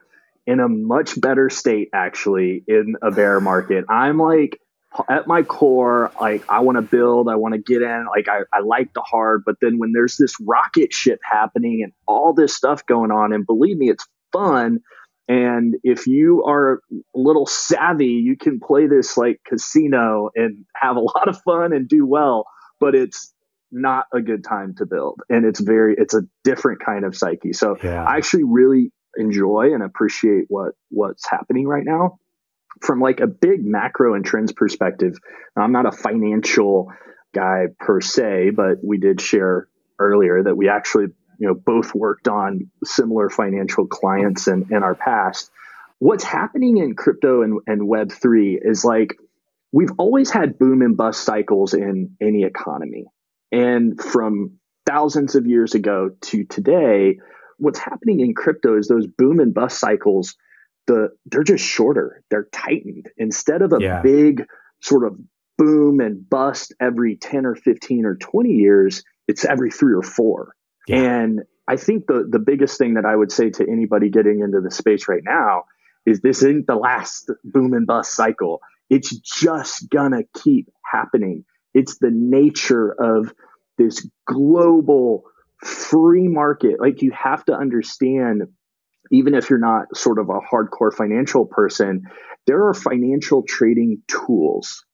in 0.46 0.60
a 0.60 0.68
much 0.68 1.20
better 1.20 1.50
state 1.50 1.88
actually 1.92 2.62
in 2.68 2.94
a 3.02 3.10
bear 3.10 3.40
market. 3.40 3.86
I'm 3.88 4.18
like 4.18 4.60
at 5.08 5.26
my 5.26 5.42
core, 5.42 6.12
like 6.20 6.44
I 6.48 6.60
want 6.60 6.76
to 6.76 6.82
build, 6.82 7.28
I 7.28 7.34
want 7.34 7.54
to 7.54 7.60
get 7.60 7.82
in, 7.82 8.06
like 8.14 8.28
I, 8.28 8.42
I 8.56 8.60
like 8.60 8.94
the 8.94 9.02
hard, 9.02 9.42
but 9.44 9.56
then 9.60 9.78
when 9.78 9.90
there's 9.90 10.16
this 10.18 10.36
rocket 10.40 10.92
ship 10.92 11.18
happening 11.28 11.80
and 11.82 11.92
all 12.06 12.32
this 12.32 12.54
stuff 12.54 12.86
going 12.86 13.10
on, 13.10 13.32
and 13.32 13.44
believe 13.44 13.76
me, 13.76 13.90
it's 13.90 14.06
fun. 14.32 14.82
And 15.28 15.74
if 15.82 16.06
you 16.06 16.44
are 16.44 16.80
a 16.94 16.98
little 17.14 17.46
savvy, 17.46 18.22
you 18.24 18.36
can 18.36 18.60
play 18.60 18.86
this 18.86 19.16
like 19.18 19.40
casino 19.46 20.30
and 20.34 20.64
have 20.74 20.96
a 20.96 21.00
lot 21.00 21.28
of 21.28 21.40
fun 21.42 21.72
and 21.72 21.88
do 21.88 22.06
well, 22.06 22.46
but 22.80 22.94
it's 22.94 23.32
not 23.70 24.06
a 24.14 24.22
good 24.22 24.42
time 24.42 24.74
to 24.78 24.86
build. 24.86 25.20
And 25.28 25.44
it's 25.44 25.60
very, 25.60 25.94
it's 25.98 26.14
a 26.14 26.22
different 26.44 26.80
kind 26.84 27.04
of 27.04 27.14
psyche. 27.14 27.52
So 27.52 27.76
yeah. 27.82 28.02
I 28.02 28.16
actually 28.16 28.44
really 28.44 28.90
enjoy 29.16 29.74
and 29.74 29.82
appreciate 29.82 30.44
what 30.48 30.72
what's 30.90 31.28
happening 31.28 31.66
right 31.66 31.84
now 31.84 32.18
from 32.80 33.00
like 33.00 33.20
a 33.20 33.26
big 33.26 33.64
macro 33.64 34.14
and 34.14 34.24
trends 34.24 34.52
perspective 34.52 35.14
i'm 35.56 35.72
not 35.72 35.86
a 35.86 35.92
financial 35.92 36.92
guy 37.34 37.64
per 37.80 38.00
se 38.00 38.50
but 38.50 38.76
we 38.82 38.98
did 38.98 39.20
share 39.20 39.66
earlier 39.98 40.42
that 40.44 40.56
we 40.56 40.68
actually 40.68 41.06
you 41.38 41.46
know 41.46 41.54
both 41.54 41.94
worked 41.94 42.28
on 42.28 42.70
similar 42.84 43.30
financial 43.30 43.86
clients 43.86 44.48
in, 44.48 44.66
in 44.70 44.82
our 44.82 44.94
past 44.94 45.50
what's 45.98 46.24
happening 46.24 46.78
in 46.78 46.94
crypto 46.94 47.42
and, 47.42 47.60
and 47.66 47.82
Web3 47.82 48.58
is 48.62 48.84
like 48.84 49.16
we've 49.72 49.92
always 49.98 50.30
had 50.30 50.58
boom 50.58 50.82
and 50.82 50.96
bust 50.96 51.22
cycles 51.22 51.74
in 51.74 52.16
any 52.20 52.44
economy. 52.44 53.06
And 53.52 54.00
from 54.00 54.58
thousands 54.86 55.34
of 55.34 55.46
years 55.46 55.74
ago 55.74 56.10
to 56.22 56.44
today, 56.44 57.18
what's 57.58 57.78
happening 57.78 58.20
in 58.20 58.34
crypto 58.34 58.78
is 58.78 58.88
those 58.88 59.06
boom 59.06 59.40
and 59.40 59.52
bust 59.52 59.78
cycles, 59.78 60.36
the 60.86 61.10
they're 61.26 61.42
just 61.42 61.64
shorter. 61.64 62.22
They're 62.30 62.48
tightened. 62.52 63.10
Instead 63.16 63.62
of 63.62 63.72
a 63.72 63.78
yeah. 63.80 64.00
big 64.02 64.46
sort 64.80 65.04
of 65.04 65.18
boom 65.58 66.00
and 66.00 66.28
bust 66.28 66.72
every 66.80 67.16
10 67.16 67.44
or 67.44 67.56
15 67.56 68.04
or 68.06 68.14
20 68.14 68.50
years, 68.50 69.02
it's 69.26 69.44
every 69.44 69.70
three 69.70 69.92
or 69.92 70.02
four. 70.02 70.54
Yeah. 70.88 70.96
And 70.96 71.40
I 71.68 71.76
think 71.76 72.06
the 72.06 72.26
the 72.28 72.38
biggest 72.38 72.78
thing 72.78 72.94
that 72.94 73.04
I 73.04 73.14
would 73.14 73.30
say 73.30 73.50
to 73.50 73.66
anybody 73.68 74.10
getting 74.10 74.40
into 74.40 74.60
the 74.60 74.70
space 74.70 75.08
right 75.08 75.22
now 75.24 75.64
is 76.06 76.20
this 76.20 76.38
isn't 76.38 76.66
the 76.66 76.76
last 76.76 77.30
boom 77.44 77.74
and 77.74 77.86
bust 77.86 78.14
cycle. 78.14 78.60
It's 78.88 79.14
just 79.18 79.90
gonna 79.90 80.22
keep 80.42 80.68
happening. 80.90 81.44
It's 81.74 81.98
the 81.98 82.10
nature 82.10 82.90
of 82.98 83.34
this 83.76 84.08
global 84.26 85.24
free 85.62 86.26
market. 86.28 86.80
Like 86.80 87.02
you 87.02 87.12
have 87.12 87.44
to 87.46 87.52
understand, 87.52 88.44
even 89.12 89.34
if 89.34 89.50
you're 89.50 89.58
not 89.58 89.94
sort 89.94 90.18
of 90.18 90.30
a 90.30 90.40
hardcore 90.40 90.92
financial 90.92 91.44
person, 91.44 92.04
there 92.46 92.66
are 92.66 92.74
financial 92.74 93.42
trading 93.46 94.02
tools 94.08 94.84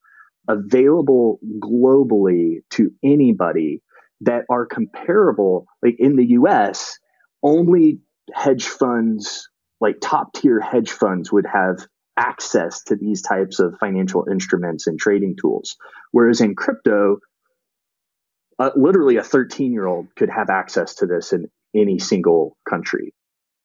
available 0.49 1.39
globally 1.61 2.63
to 2.71 2.91
anybody 3.03 3.81
that 4.25 4.45
are 4.51 4.67
comparable. 4.67 5.67
Like 5.83 5.97
in 5.99 6.17
the 6.17 6.27
US, 6.39 6.99
only 7.43 8.01
hedge 8.33 8.67
funds, 8.67 9.49
like 9.81 9.97
top 10.01 10.33
tier 10.35 10.61
hedge 10.61 10.91
funds, 10.91 11.33
would 11.33 11.47
have 11.47 11.87
access 12.17 12.83
to 12.85 12.97
these 12.97 13.23
types 13.23 13.59
of 13.59 13.77
financial 13.79 14.27
instruments 14.31 14.87
and 14.87 14.99
trading 14.99 15.37
tools. 15.41 15.77
Whereas 16.13 16.41
in 16.41 16.55
crypto, 16.55 17.19
uh, 18.59 18.71
literally 18.77 19.17
a 19.17 19.23
13 19.25 19.73
year 19.73 19.87
old 19.87 20.15
could 20.17 20.31
have 20.31 20.49
access 20.51 20.97
to 20.97 21.07
this 21.07 21.33
in 21.33 21.51
any 21.75 21.99
single 21.99 22.57
country. 22.69 23.13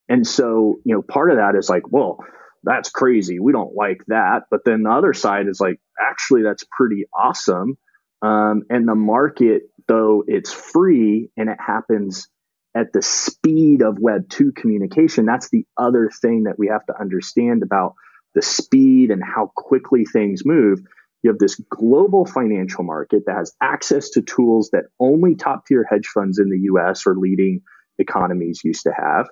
And 0.08 0.25
so, 0.25 0.80
you 0.84 0.96
know, 0.96 1.04
part 1.04 1.30
of 1.30 1.38
that 1.38 1.56
is 1.56 1.70
like, 1.70 1.84
well, 1.92 2.18
that's 2.63 2.89
crazy. 2.89 3.39
We 3.39 3.51
don't 3.51 3.75
like 3.75 4.01
that. 4.08 4.44
But 4.50 4.62
then 4.66 4.84
the 4.84 4.89
other 4.89 5.13
side 5.13 5.48
is 5.48 5.62
like, 5.62 5.80
actually, 6.00 6.42
that's 6.42 6.66
pretty 6.75 7.06
awesome. 7.13 7.78
Um, 8.22 8.63
and 8.70 8.88
the 8.88 8.96
market, 8.96 9.63
though 9.89 10.24
it's 10.27 10.53
free 10.53 11.29
and 11.36 11.50
it 11.50 11.58
happens 11.60 12.29
at 12.75 12.93
the 12.93 13.01
speed 13.01 13.81
of 13.81 13.98
Web 14.00 14.29
2 14.29 14.53
communication, 14.53 15.25
that's 15.25 15.50
the 15.50 15.65
other 15.75 16.10
thing 16.22 16.43
that 16.43 16.58
we 16.58 16.67
have 16.67 16.86
to 16.86 16.98
understand 16.98 17.63
about 17.63 17.96
the 18.36 18.41
speed 18.41 19.10
and 19.10 19.22
how 19.24 19.51
quickly 19.55 20.05
things 20.05 20.46
move. 20.46 20.79
You 21.24 21.31
have 21.31 21.39
this 21.39 21.60
global 21.69 22.25
financial 22.25 22.84
market 22.84 23.24
that 23.25 23.36
has 23.36 23.53
access 23.62 24.12
to 24.12 24.22
tools 24.22 24.69
that 24.72 24.86
only 25.00 25.36
top 25.36 25.65
tier 25.65 25.84
hedge 25.89 26.08
funds 26.08 26.39
in 26.39 26.50
the 26.50 26.60
US 26.72 27.05
or 27.05 27.17
leading 27.17 27.62
economies 27.98 28.62
used 28.63 28.84
to 28.84 28.93
have. 28.93 29.27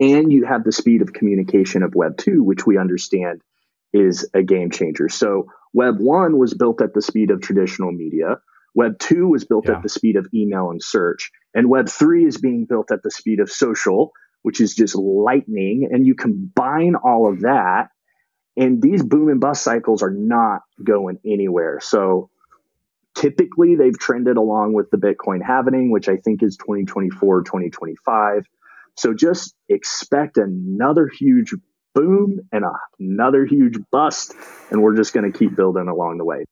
And 0.00 0.32
you 0.32 0.44
have 0.44 0.64
the 0.64 0.72
speed 0.72 1.00
of 1.00 1.12
communication 1.12 1.84
of 1.84 1.94
Web 1.94 2.18
2, 2.18 2.42
which 2.42 2.66
we 2.66 2.76
understand 2.76 3.40
is 3.92 4.28
a 4.34 4.42
game 4.42 4.70
changer. 4.70 5.08
So, 5.08 5.46
Web 5.72 6.00
1 6.00 6.36
was 6.36 6.52
built 6.52 6.82
at 6.82 6.92
the 6.92 7.00
speed 7.00 7.30
of 7.30 7.40
traditional 7.40 7.92
media. 7.92 8.38
Web 8.74 8.98
2 8.98 9.28
was 9.28 9.44
built 9.44 9.68
yeah. 9.68 9.76
at 9.76 9.82
the 9.82 9.88
speed 9.88 10.16
of 10.16 10.26
email 10.34 10.70
and 10.70 10.82
search. 10.82 11.30
And 11.54 11.68
Web 11.68 11.88
3 11.88 12.24
is 12.24 12.38
being 12.38 12.64
built 12.64 12.90
at 12.90 13.02
the 13.02 13.10
speed 13.10 13.40
of 13.40 13.50
social, 13.50 14.12
which 14.42 14.60
is 14.60 14.74
just 14.74 14.94
lightning. 14.94 15.88
And 15.90 16.06
you 16.06 16.14
combine 16.14 16.94
all 16.94 17.30
of 17.30 17.40
that 17.40 17.88
and 18.56 18.82
these 18.82 19.02
boom 19.02 19.28
and 19.28 19.40
bust 19.40 19.64
cycles 19.64 20.02
are 20.02 20.10
not 20.10 20.60
going 20.82 21.18
anywhere. 21.24 21.80
So 21.80 22.30
typically 23.14 23.76
they've 23.76 23.98
trended 23.98 24.36
along 24.36 24.74
with 24.74 24.90
the 24.90 24.98
Bitcoin 24.98 25.42
halving, 25.42 25.90
which 25.90 26.08
I 26.08 26.16
think 26.16 26.42
is 26.42 26.56
2024, 26.58 27.42
2025. 27.42 28.46
So 28.96 29.14
just 29.14 29.54
expect 29.68 30.36
another 30.36 31.08
huge 31.08 31.54
boom 31.94 32.40
and 32.52 32.64
another 33.00 33.46
huge 33.46 33.78
bust. 33.90 34.34
And 34.70 34.82
we're 34.82 34.96
just 34.96 35.14
going 35.14 35.30
to 35.30 35.36
keep 35.36 35.56
building 35.56 35.88
along 35.88 36.18
the 36.18 36.24
way. 36.24 36.44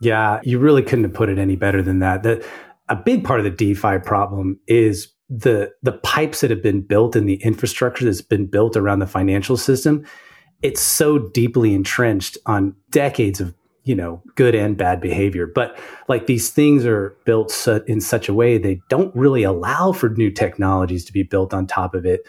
Yeah, 0.00 0.40
you 0.44 0.58
really 0.58 0.82
couldn't 0.82 1.04
have 1.04 1.14
put 1.14 1.28
it 1.28 1.38
any 1.38 1.56
better 1.56 1.82
than 1.82 1.98
that. 2.00 2.22
The, 2.22 2.44
a 2.88 2.96
big 2.96 3.24
part 3.24 3.40
of 3.40 3.44
the 3.44 3.50
DeFi 3.50 3.98
problem 3.98 4.58
is 4.66 5.08
the 5.28 5.70
the 5.82 5.92
pipes 5.92 6.40
that 6.40 6.50
have 6.50 6.62
been 6.62 6.80
built 6.80 7.14
and 7.14 7.28
the 7.28 7.42
infrastructure 7.42 8.04
that's 8.04 8.22
been 8.22 8.46
built 8.46 8.76
around 8.76 9.00
the 9.00 9.06
financial 9.06 9.56
system. 9.56 10.04
It's 10.62 10.80
so 10.80 11.18
deeply 11.18 11.74
entrenched 11.74 12.38
on 12.46 12.74
decades 12.90 13.40
of 13.40 13.54
you 13.84 13.94
know 13.94 14.22
good 14.36 14.54
and 14.54 14.76
bad 14.76 15.00
behavior. 15.00 15.46
But 15.46 15.78
like 16.08 16.26
these 16.26 16.50
things 16.50 16.86
are 16.86 17.16
built 17.24 17.68
in 17.86 18.00
such 18.00 18.28
a 18.28 18.34
way 18.34 18.56
they 18.58 18.80
don't 18.88 19.14
really 19.14 19.42
allow 19.42 19.92
for 19.92 20.08
new 20.10 20.30
technologies 20.30 21.04
to 21.04 21.12
be 21.12 21.22
built 21.22 21.52
on 21.52 21.66
top 21.66 21.94
of 21.94 22.06
it 22.06 22.26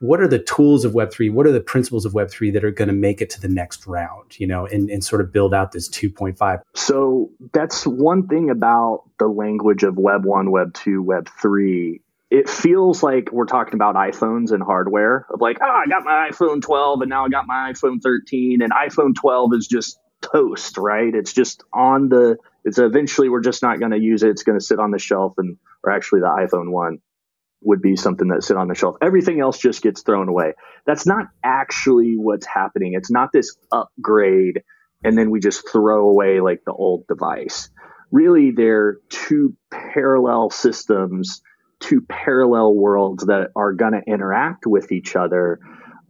what 0.00 0.20
are 0.20 0.28
the 0.28 0.38
tools 0.38 0.84
of 0.84 0.92
web3 0.92 1.32
what 1.32 1.46
are 1.46 1.52
the 1.52 1.60
principles 1.60 2.04
of 2.04 2.12
web3 2.12 2.52
that 2.52 2.64
are 2.64 2.70
going 2.70 2.88
to 2.88 2.94
make 2.94 3.20
it 3.20 3.30
to 3.30 3.40
the 3.40 3.48
next 3.48 3.86
round 3.86 4.38
you 4.38 4.46
know 4.46 4.66
and, 4.66 4.90
and 4.90 5.04
sort 5.04 5.20
of 5.20 5.32
build 5.32 5.54
out 5.54 5.72
this 5.72 5.88
2.5 5.88 6.62
so 6.74 7.30
that's 7.52 7.86
one 7.86 8.26
thing 8.26 8.50
about 8.50 9.04
the 9.18 9.26
language 9.26 9.82
of 9.82 9.96
web 9.96 10.24
1 10.24 10.50
web 10.50 10.74
2 10.74 11.02
web 11.02 11.28
3 11.40 12.00
it 12.30 12.48
feels 12.48 13.02
like 13.02 13.32
we're 13.32 13.44
talking 13.44 13.74
about 13.74 13.96
iPhones 13.96 14.52
and 14.52 14.62
hardware 14.62 15.26
of 15.30 15.40
like, 15.40 15.58
oh, 15.60 15.64
I 15.64 15.88
got 15.88 16.04
my 16.04 16.30
iPhone 16.30 16.62
12 16.62 17.02
and 17.02 17.10
now 17.10 17.24
I 17.24 17.28
got 17.28 17.46
my 17.46 17.72
iPhone 17.72 18.00
13 18.00 18.62
and 18.62 18.72
iPhone 18.72 19.16
12 19.16 19.54
is 19.54 19.66
just 19.66 19.98
toast, 20.20 20.78
right? 20.78 21.12
It's 21.12 21.32
just 21.32 21.64
on 21.72 22.08
the, 22.08 22.38
it's 22.64 22.78
eventually 22.78 23.28
we're 23.28 23.40
just 23.40 23.62
not 23.62 23.80
going 23.80 23.90
to 23.90 23.98
use 23.98 24.22
it. 24.22 24.28
It's 24.28 24.44
going 24.44 24.58
to 24.58 24.64
sit 24.64 24.78
on 24.78 24.92
the 24.92 24.98
shelf 25.00 25.34
and, 25.38 25.56
or 25.82 25.90
actually 25.90 26.20
the 26.20 26.26
iPhone 26.26 26.70
1 26.70 27.00
would 27.62 27.82
be 27.82 27.96
something 27.96 28.28
that 28.28 28.42
sit 28.42 28.56
on 28.56 28.68
the 28.68 28.74
shelf. 28.74 28.96
Everything 29.02 29.40
else 29.40 29.58
just 29.58 29.82
gets 29.82 30.02
thrown 30.02 30.28
away. 30.28 30.54
That's 30.86 31.06
not 31.06 31.26
actually 31.44 32.14
what's 32.16 32.46
happening. 32.46 32.94
It's 32.94 33.10
not 33.10 33.30
this 33.32 33.56
upgrade 33.70 34.62
and 35.02 35.16
then 35.16 35.30
we 35.30 35.40
just 35.40 35.66
throw 35.70 36.10
away 36.10 36.40
like 36.40 36.62
the 36.66 36.72
old 36.72 37.06
device. 37.06 37.70
Really, 38.10 38.50
they're 38.50 38.98
two 39.08 39.56
parallel 39.70 40.50
systems 40.50 41.42
two 41.80 42.02
parallel 42.02 42.74
worlds 42.74 43.26
that 43.26 43.48
are 43.56 43.72
going 43.72 43.92
to 43.92 44.02
interact 44.06 44.66
with 44.66 44.92
each 44.92 45.16
other. 45.16 45.58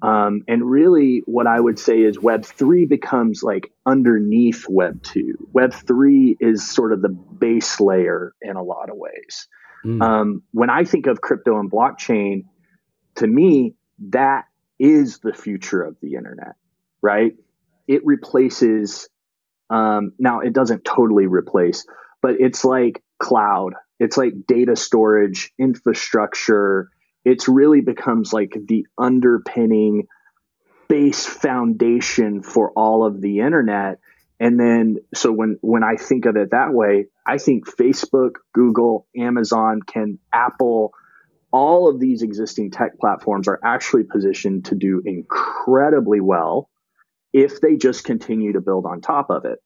Um, 0.03 0.43
and 0.49 0.69
really, 0.69 1.23
what 1.27 1.47
I 1.47 1.61
would 1.61 1.79
say 1.79 2.01
is 2.01 2.19
Web 2.19 2.45
3 2.45 2.87
becomes 2.87 3.43
like 3.43 3.71
underneath 3.87 4.65
Web 4.69 5.03
2. 5.03 5.49
Web 5.53 5.73
3 5.73 6.37
is 6.41 6.69
sort 6.69 6.93
of 6.93 7.03
the 7.03 7.09
base 7.09 7.81
layer 7.81 8.35
in 8.43 8.57
a 8.57 8.63
lot 8.63 8.91
of 8.91 8.97
ways. 8.97 9.47
Mm. 9.85 10.03
Um, 10.03 10.43
when 10.53 10.71
I 10.71 10.85
think 10.85 11.07
of 11.07 11.21
crypto 11.21 11.59
and 11.59 11.71
blockchain, 11.71 12.45
to 13.17 13.27
me, 13.27 13.75
that 14.11 14.45
is 14.79 15.19
the 15.19 15.33
future 15.33 15.83
of 15.83 15.97
the 16.01 16.15
internet, 16.15 16.55
right? 17.03 17.35
It 17.87 18.05
replaces, 18.05 19.09
um, 19.69 20.13
now 20.19 20.41
it 20.41 20.53
doesn't 20.53 20.85
totally 20.85 21.27
replace, 21.27 21.87
but 22.23 22.37
it's 22.41 22.65
like 22.65 23.03
cloud 23.19 23.75
it's 24.01 24.17
like 24.17 24.47
data 24.49 24.75
storage, 24.75 25.53
infrastructure. 25.59 26.89
It's 27.25 27.47
really 27.47 27.83
becomes 27.83 28.33
like 28.33 28.57
the 28.67 28.87
underpinning 28.99 30.09
base 30.89 31.27
foundation 31.27 32.43
for 32.43 32.73
all 32.73 33.05
of 33.05 33.21
the 33.21 33.41
internet. 33.41 34.01
And 34.41 34.59
then, 34.59 34.97
so 35.15 35.31
when, 35.31 35.59
when 35.61 35.85
I 35.85 35.97
think 35.97 36.25
of 36.25 36.37
it 36.37 36.53
that 36.53 36.73
way, 36.73 37.07
I 37.27 37.37
think 37.37 37.69
Facebook, 37.69 38.37
Google, 38.55 39.07
Amazon, 39.15 39.81
can 39.87 40.19
Apple, 40.33 40.93
all 41.53 41.91
of 41.91 42.01
these 42.01 42.23
existing 42.23 42.71
tech 42.71 42.99
platforms 42.99 43.49
are 43.49 43.61
actually 43.63 44.05
positioned 44.05 44.65
to 44.67 44.75
do 44.75 45.03
incredibly 45.05 46.21
well 46.21 46.71
if 47.35 47.61
they 47.61 47.77
just 47.77 48.05
continue 48.05 48.55
to 48.55 48.61
build 48.61 48.87
on 48.87 49.03
top 49.03 49.29
of 49.29 49.45
it. 49.45 49.59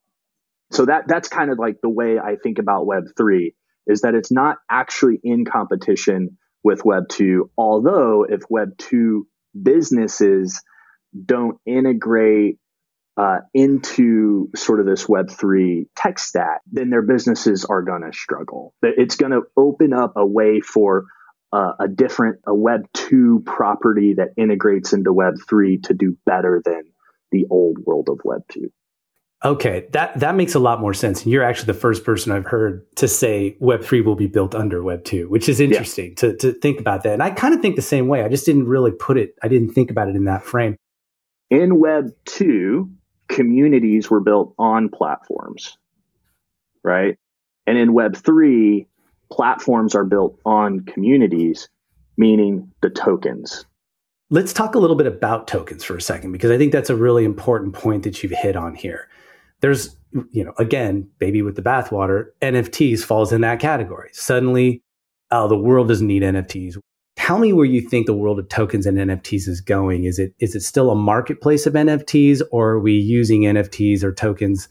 So 0.73 0.87
that 0.87 1.05
that's 1.07 1.29
kind 1.29 1.53
of 1.53 1.59
like 1.59 1.77
the 1.81 1.89
way 1.89 2.19
I 2.19 2.37
think 2.43 2.59
about 2.59 2.85
Web 2.85 3.05
three 3.17 3.55
is 3.87 4.01
that 4.01 4.15
it's 4.15 4.33
not 4.33 4.57
actually 4.69 5.21
in 5.23 5.45
competition 5.45 6.39
with 6.65 6.85
Web 6.85 7.05
2. 7.11 7.51
Although, 7.57 8.27
if 8.29 8.41
Web 8.49 8.77
2 8.79 9.27
businesses 9.63 10.61
don't 11.25 11.59
integrate 11.67 12.59
uh, 13.17 13.39
into 13.53 14.51
sort 14.57 14.81
of 14.81 14.87
this 14.87 15.07
Web3 15.07 15.87
tech 15.95 16.19
stack, 16.19 16.61
then 16.71 16.91
their 16.91 17.03
businesses 17.03 17.65
are 17.65 17.83
going 17.83 18.03
to 18.03 18.13
struggle. 18.13 18.75
It's 18.83 19.17
going 19.17 19.33
to 19.33 19.43
open 19.57 19.93
up 19.93 20.15
a 20.17 20.27
way 20.27 20.61
for 20.61 21.05
uh, 21.53 21.73
a 21.79 21.89
different, 21.89 22.41
a 22.47 22.51
Web2 22.51 23.45
property 23.45 24.15
that 24.15 24.31
integrates 24.37 24.93
into 24.93 25.13
Web3 25.13 25.85
to 25.85 25.95
do 25.95 26.17
better 26.27 26.61
than 26.65 26.83
the 27.31 27.47
old 27.51 27.79
world 27.79 28.09
of 28.09 28.19
Web2. 28.25 28.71
Okay, 29.45 29.87
that 29.93 30.19
that 30.21 30.37
makes 30.37 30.55
a 30.55 30.59
lot 30.59 30.81
more 30.81 30.95
sense. 30.95 31.23
And 31.23 31.31
you're 31.31 31.43
actually 31.43 31.67
the 31.67 31.75
first 31.75 32.03
person 32.03 32.33
I've 32.33 32.47
heard 32.47 32.87
to 32.97 33.07
say 33.07 33.59
Web 33.61 33.85
three 33.85 34.01
will 34.01 34.15
be 34.15 34.27
built 34.27 34.55
under 34.55 34.83
Web 34.83 35.05
two, 35.05 35.29
which 35.29 35.51
is 35.51 35.61
interesting 35.61 36.11
yeah. 36.11 36.15
to 36.15 36.37
to 36.39 36.53
think 36.55 36.81
about 36.81 37.03
that. 37.03 37.13
And 37.13 37.23
I 37.23 37.29
kind 37.29 37.53
of 37.53 37.61
think 37.61 37.77
the 37.77 37.83
same 37.83 38.09
way. 38.09 38.23
I 38.23 38.29
just 38.29 38.47
didn't 38.47 38.67
really 38.67 38.93
put 38.93 39.19
it. 39.19 39.35
I 39.43 39.49
didn't 39.49 39.75
think 39.75 39.91
about 39.91 40.09
it 40.09 40.17
in 40.17 40.25
that 40.25 40.45
frame. 40.45 40.77
In 41.51 41.79
Web 41.79 42.07
2, 42.25 42.91
communities 43.35 44.09
were 44.09 44.21
built 44.21 44.55
on 44.59 44.89
platforms, 44.89 45.77
right? 46.85 47.19
And 47.67 47.77
in 47.77 47.93
Web 47.93 48.17
3, 48.17 48.87
platforms 49.31 49.95
are 49.95 50.05
built 50.05 50.39
on 50.47 50.81
communities, 50.81 51.69
meaning 52.17 52.71
the 52.81 52.91
tokens. 52.91 53.67
Let's 54.31 54.53
talk 54.53 54.75
a 54.75 54.79
little 54.79 54.97
bit 54.97 55.09
about 55.09 55.49
tokens 55.49 55.83
for 55.83 55.97
a 55.97 56.01
second, 56.01 56.33
because 56.33 56.51
I 56.51 56.59
think 56.59 56.73
that's 56.73 56.91
a 56.91 56.97
really 56.97 57.25
important 57.25 57.75
point 57.75 58.05
that 58.05 58.23
you've 58.23 58.33
hit 58.33 58.55
on 58.55 58.75
here. 58.75 59.09
There's, 59.61 59.97
you 60.31 60.45
know, 60.45 60.53
again, 60.59 61.09
baby 61.19 61.43
with 61.43 61.57
the 61.57 61.63
bathwater, 61.63 62.27
NFTs 62.41 63.01
falls 63.01 63.33
in 63.33 63.41
that 63.41 63.59
category. 63.59 64.11
Suddenly, 64.13 64.83
oh, 65.31 65.49
the 65.49 65.59
world 65.59 65.89
doesn't 65.89 66.07
need 66.07 66.23
NFTs. 66.23 66.79
Tell 67.17 67.39
me 67.39 67.53
where 67.53 67.65
you 67.65 67.81
think 67.81 68.07
the 68.07 68.15
world 68.15 68.39
of 68.39 68.49
tokens 68.49 68.87
and 68.87 68.99
NFTs 68.99 69.49
is 69.49 69.61
going. 69.61 70.05
Is 70.05 70.19
it 70.19 70.35
is 70.41 70.55
it 70.55 70.63
still 70.63 70.91
a 70.91 70.97
marketplace 70.97 71.67
of 71.67 71.75
NFTs, 71.75 72.43
or 72.51 72.71
are 72.71 72.81
we 72.81 72.93
using 72.93 73.43
NFTs 73.43 74.03
or 74.03 74.13
tokens 74.13 74.69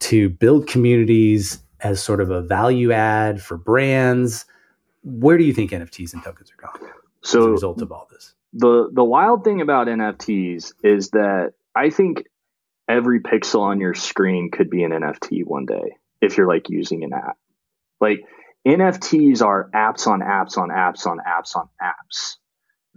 to 0.00 0.28
build 0.28 0.66
communities 0.66 1.60
as 1.80 2.02
sort 2.02 2.20
of 2.20 2.30
a 2.30 2.42
value 2.42 2.90
add 2.92 3.42
for 3.42 3.56
brands? 3.56 4.46
Where 5.04 5.36
do 5.36 5.44
you 5.44 5.52
think 5.52 5.70
NFTs 5.70 6.14
and 6.14 6.22
tokens 6.22 6.50
are 6.50 6.66
going 6.66 6.92
so 7.22 7.40
as 7.40 7.46
a 7.46 7.50
result 7.50 7.82
of 7.82 7.92
all 7.92 8.08
this? 8.10 8.34
The 8.54 8.88
the 8.92 9.04
wild 9.04 9.44
thing 9.44 9.60
about 9.60 9.88
NFTs 9.88 10.72
is 10.82 11.10
that 11.10 11.52
I 11.74 11.90
think 11.90 12.24
every 12.88 13.20
pixel 13.20 13.60
on 13.60 13.78
your 13.78 13.94
screen 13.94 14.50
could 14.50 14.70
be 14.70 14.82
an 14.82 14.92
NFT 14.92 15.44
one 15.44 15.66
day 15.66 15.96
if 16.20 16.36
you're 16.36 16.48
like 16.48 16.70
using 16.70 17.04
an 17.04 17.12
app. 17.12 17.36
Like 18.00 18.24
NFTs 18.68 19.42
are 19.42 19.70
apps 19.74 20.06
on 20.06 20.20
apps 20.20 20.58
on 20.58 20.68
apps 20.68 21.06
on 21.06 21.18
apps 21.26 21.56
on 21.56 21.70
apps. 21.82 22.36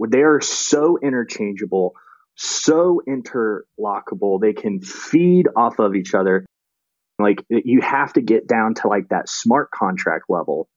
They 0.09 0.21
are 0.21 0.41
so 0.41 0.97
interchangeable, 1.01 1.93
so 2.35 3.01
interlockable. 3.07 4.41
They 4.41 4.51
can 4.51 4.81
feed 4.81 5.47
off 5.55 5.79
of 5.79 5.95
each 5.95 6.13
other. 6.13 6.45
Like 7.19 7.41
you 7.47 7.79
have 7.79 8.11
to 8.13 8.21
get 8.21 8.47
down 8.47 8.73
to 8.75 8.89
like 8.89 9.09
that 9.09 9.29
smart 9.29 9.71
contract 9.71 10.25
level 10.27 10.67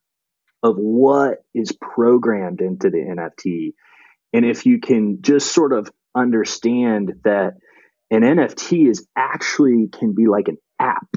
of 0.63 0.77
what 0.77 1.39
is 1.55 1.73
programmed 1.73 2.61
into 2.61 2.89
the 2.89 2.99
NFT. 2.99 3.73
And 4.33 4.45
if 4.45 4.65
you 4.65 4.79
can 4.79 5.23
just 5.23 5.53
sort 5.53 5.73
of 5.73 5.91
understand 6.15 7.15
that 7.25 7.55
an 8.13 8.23
NFT 8.23 8.89
is 8.89 9.09
actually 9.17 9.89
can 9.89 10.15
be 10.15 10.27
like 10.27 10.47
an 10.47 10.59
app 10.79 11.09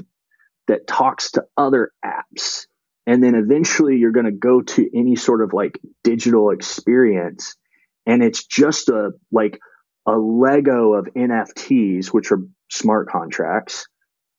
that 0.66 0.88
talks 0.88 1.32
to 1.32 1.44
other 1.56 1.92
apps 2.04 2.66
and 3.08 3.22
then 3.22 3.34
eventually 3.34 3.96
you're 3.96 4.12
going 4.12 4.26
to 4.26 4.32
go 4.32 4.60
to 4.60 4.86
any 4.94 5.16
sort 5.16 5.42
of 5.42 5.54
like 5.54 5.80
digital 6.04 6.50
experience. 6.50 7.56
And 8.04 8.22
it's 8.22 8.44
just 8.44 8.90
a 8.90 9.12
like 9.32 9.58
a 10.06 10.12
lego 10.12 10.92
of 10.92 11.06
nfts 11.16 12.08
which 12.08 12.30
are 12.32 12.42
smart 12.70 13.08
contracts 13.08 13.86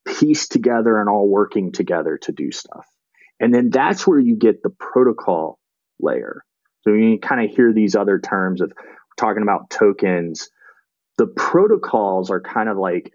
pieced 0.08 0.52
together 0.52 1.00
and 1.00 1.10
all 1.10 1.28
working 1.28 1.72
together 1.72 2.20
to 2.22 2.32
do 2.32 2.52
stuff. 2.52 2.86
And 3.40 3.52
then 3.52 3.72
that's 3.72 4.06
where 4.06 4.20
you 4.20 4.36
get 4.36 4.62
the 4.62 4.70
protocol 4.70 5.58
layer. 6.00 6.44
So 6.82 6.94
you 6.94 7.18
kind 7.20 7.44
of 7.44 7.56
hear 7.56 7.74
these 7.74 7.96
other 7.96 8.20
terms 8.20 8.62
of 8.62 8.72
talking 9.18 9.42
about 9.42 9.72
tokens. 9.72 10.50
The 11.18 11.26
protocols 11.26 12.30
are 12.30 12.40
kind 12.40 12.70
of 12.70 12.78
like 12.78 13.12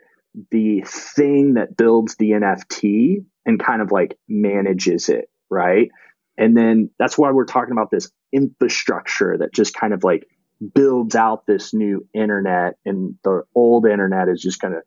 the 0.50 0.82
thing 0.84 1.54
that 1.54 1.76
builds 1.76 2.16
the 2.16 2.30
nft 2.30 3.24
and 3.46 3.60
kind 3.60 3.82
of 3.82 3.92
like 3.92 4.18
manages 4.28 5.08
it 5.08 5.28
right? 5.54 5.88
And 6.36 6.56
then 6.56 6.90
that's 6.98 7.16
why 7.16 7.30
we're 7.30 7.44
talking 7.44 7.72
about 7.72 7.90
this 7.90 8.10
infrastructure 8.32 9.38
that 9.38 9.54
just 9.54 9.74
kind 9.74 9.94
of 9.94 10.02
like 10.02 10.26
builds 10.74 11.14
out 11.14 11.46
this 11.46 11.72
new 11.72 12.06
internet, 12.12 12.74
and 12.84 13.16
the 13.22 13.42
old 13.54 13.86
internet 13.86 14.28
is 14.28 14.42
just 14.42 14.60
going 14.60 14.74
to 14.74 14.80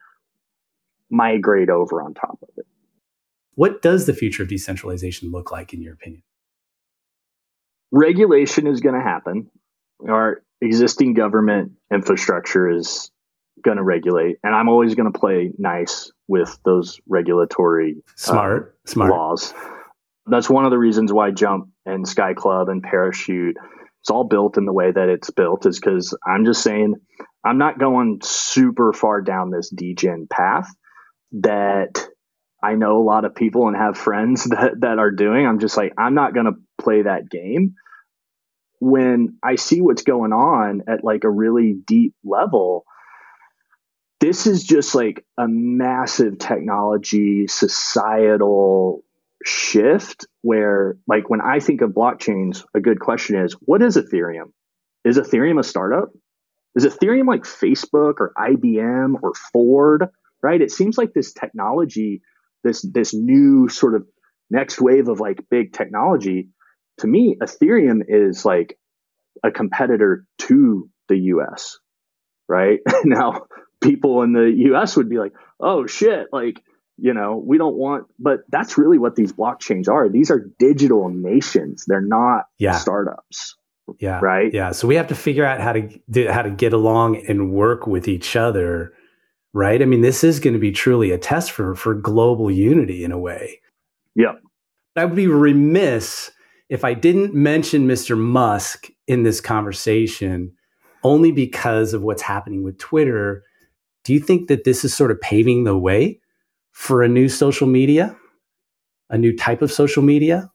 migrate 1.09 1.69
over 1.69 2.01
on 2.01 2.13
top 2.13 2.39
of 2.41 2.50
it. 2.57 2.65
What 3.55 3.81
does 3.81 4.05
the 4.05 4.13
future 4.13 4.43
of 4.43 4.50
decentralization 4.50 5.31
look 5.31 5.51
like, 5.51 5.74
in 5.74 5.81
your 5.81 5.93
opinion? 5.93 6.24
Regulation 7.92 8.68
is 8.68 8.81
going 8.81 8.96
to 8.96 9.01
happen. 9.01 9.50
Our 10.07 10.44
existing 10.61 11.13
government 11.13 11.74
infrastructure 11.92 12.70
is 12.70 13.09
going 13.63 13.77
to 13.77 13.83
regulate, 13.83 14.37
and 14.44 14.53
I'm 14.53 14.70
always 14.70 14.96
going 14.96 15.11
to 15.11 15.18
play 15.18 15.51
nice 15.57 16.11
with 16.27 16.59
those 16.65 17.00
regulatory 17.07 18.03
smart, 18.15 18.77
uh, 18.85 18.89
smart 18.89 19.11
laws 19.11 19.53
that's 20.29 20.50
one 20.50 20.66
of 20.66 20.72
the 20.72 20.77
reasons 20.77 21.13
why 21.13 21.31
Jump 21.31 21.70
and 21.85 22.07
Sky 22.07 22.33
Club 22.33 22.70
and 22.70 22.83
Parachute 22.83 23.57
it's 24.07 24.11
all 24.13 24.24
built 24.24 24.57
in 24.57 24.63
the 24.63 24.72
way 24.72 24.90
that 24.90 25.09
it's 25.09 25.31
built 25.31 25.66
is 25.66 25.77
because 25.77 26.18
I'm 26.25 26.46
just 26.46 26.63
saying 26.63 26.96
I'm 27.44 27.57
not 27.57 27.77
going 27.77 28.20
super 28.24 28.94
far 28.94 29.20
down 29.20 29.51
this 29.51 29.70
degen 29.70 30.27
path 30.31 30.70
that 31.33 32.07
I 32.63 32.75
know 32.75 33.01
a 33.01 33.03
lot 33.03 33.25
of 33.25 33.35
people 33.35 33.68
and 33.68 33.75
have 33.75 33.98
friends 33.98 34.44
that, 34.50 34.79
that 34.79 35.00
are 35.00 35.11
doing. 35.11 35.46
I'm 35.46 35.59
just 35.59 35.75
like, 35.75 35.92
I'm 35.98 36.13
not 36.13 36.33
going 36.33 36.46
to 36.46 36.53
play 36.81 37.01
that 37.01 37.29
game. 37.29 37.75
When 38.79 39.37
I 39.44 39.55
see 39.55 39.81
what's 39.81 40.03
going 40.03 40.31
on 40.31 40.83
at 40.87 41.03
like 41.03 41.25
a 41.25 41.29
really 41.29 41.74
deep 41.74 42.13
level, 42.24 42.85
this 44.22 44.48
is 44.48 44.63
just 44.63 44.96
like 44.96 45.25
a 45.37 45.50
massive 45.50 46.40
technology, 46.40 47.48
societal 47.48 49.03
shift 49.45 50.25
where 50.41 50.97
like 51.07 51.29
when 51.29 51.41
I 51.41 51.59
think 51.59 51.81
of 51.81 51.91
blockchains, 51.91 52.63
a 52.75 52.79
good 52.79 53.00
question 53.00 53.41
is 53.43 53.55
what 53.61 53.81
is 53.81 53.97
Ethereum? 53.97 54.51
Is 55.03 55.17
Ethereum 55.17 55.59
a 55.59 55.63
startup? 55.63 56.09
Is 56.75 56.85
Ethereum 56.85 57.27
like 57.27 57.43
Facebook 57.43 58.15
or 58.19 58.33
IBM 58.37 59.15
or 59.21 59.33
Ford? 59.51 60.09
Right? 60.41 60.61
It 60.61 60.71
seems 60.71 60.97
like 60.97 61.13
this 61.13 61.33
technology, 61.33 62.21
this 62.63 62.81
this 62.81 63.13
new 63.13 63.69
sort 63.69 63.95
of 63.95 64.05
next 64.50 64.79
wave 64.79 65.07
of 65.07 65.19
like 65.19 65.45
big 65.50 65.73
technology, 65.73 66.50
to 67.00 67.07
me, 67.07 67.37
Ethereum 67.41 68.01
is 68.07 68.45
like 68.45 68.77
a 69.43 69.51
competitor 69.51 70.25
to 70.39 70.89
the 71.09 71.17
US. 71.17 71.79
Right? 72.47 72.79
now 73.03 73.47
people 73.81 74.23
in 74.23 74.33
the 74.33 74.51
US 74.71 74.95
would 74.97 75.09
be 75.09 75.17
like, 75.17 75.33
oh 75.59 75.87
shit, 75.87 76.27
like 76.31 76.61
you 76.98 77.14
know 77.14 77.42
we 77.46 77.57
don't 77.57 77.75
want 77.75 78.07
but 78.20 78.40
that's 78.50 78.77
really 78.77 78.98
what 78.98 79.16
these 79.16 79.33
blockchains 79.33 79.88
are. 79.88 80.10
These 80.10 80.31
are 80.31 80.50
digital 80.60 81.10
nations. 81.10 81.86
They're 81.88 82.01
not 82.01 82.46
yeah. 82.57 82.77
startups 82.77 83.55
yeah. 84.00 84.20
right? 84.22 84.53
Yeah. 84.53 84.72
So 84.72 84.88
we 84.88 84.96
have 84.96 85.07
to 85.07 85.16
figure 85.16 85.46
out 85.46 85.62
how 85.62 85.74
to 85.74 85.90
do, 86.10 86.29
how 86.29 86.42
to 86.42 86.50
get 86.50 86.74
along 86.74 87.25
and 87.27 87.51
work 87.51 87.88
with 87.88 88.07
each 88.07 88.36
other 88.36 88.94
right? 89.53 89.81
I 89.81 89.86
mean 89.86 90.01
this 90.01 90.24
is 90.24 90.40
going 90.40 90.53
to 90.53 90.60
be 90.60 90.72
truly 90.72 91.12
a 91.12 91.18
test 91.18 91.51
for 91.51 91.74
for 91.74 91.94
global 91.94 92.51
unity 92.51 93.03
in 93.03 93.12
a 93.12 93.18
way. 93.18 93.60
Yeah. 94.16 94.33
I 94.96 95.05
would 95.05 95.16
be 95.16 95.27
remiss 95.27 96.31
if 96.70 96.83
i 96.83 96.94
didn't 96.94 97.33
mention 97.33 97.88
mr 97.88 98.18
musk 98.18 98.88
in 99.07 99.24
this 99.24 99.40
conversation 99.40 100.51
only 101.03 101.31
because 101.31 101.94
of 101.94 102.01
what's 102.01 102.22
happening 102.22 102.64
with 102.64 102.77
twitter. 102.77 103.44
Do 104.03 104.14
you 104.14 104.20
think 104.20 104.48
that 104.48 104.64
this 104.64 104.86
is 104.86 104.94
sort 104.94 105.12
of 105.12 105.20
paving 105.22 105.64
the 105.64 105.77
way 105.77 106.20
for 106.77 107.01
a 107.01 107.07
new 107.07 107.27
social 107.27 107.66
media, 107.66 108.16
a 109.09 109.18
new 109.18 109.35
type 109.35 109.63
of 109.63 109.72
social 109.72 110.03
media? 110.03 110.51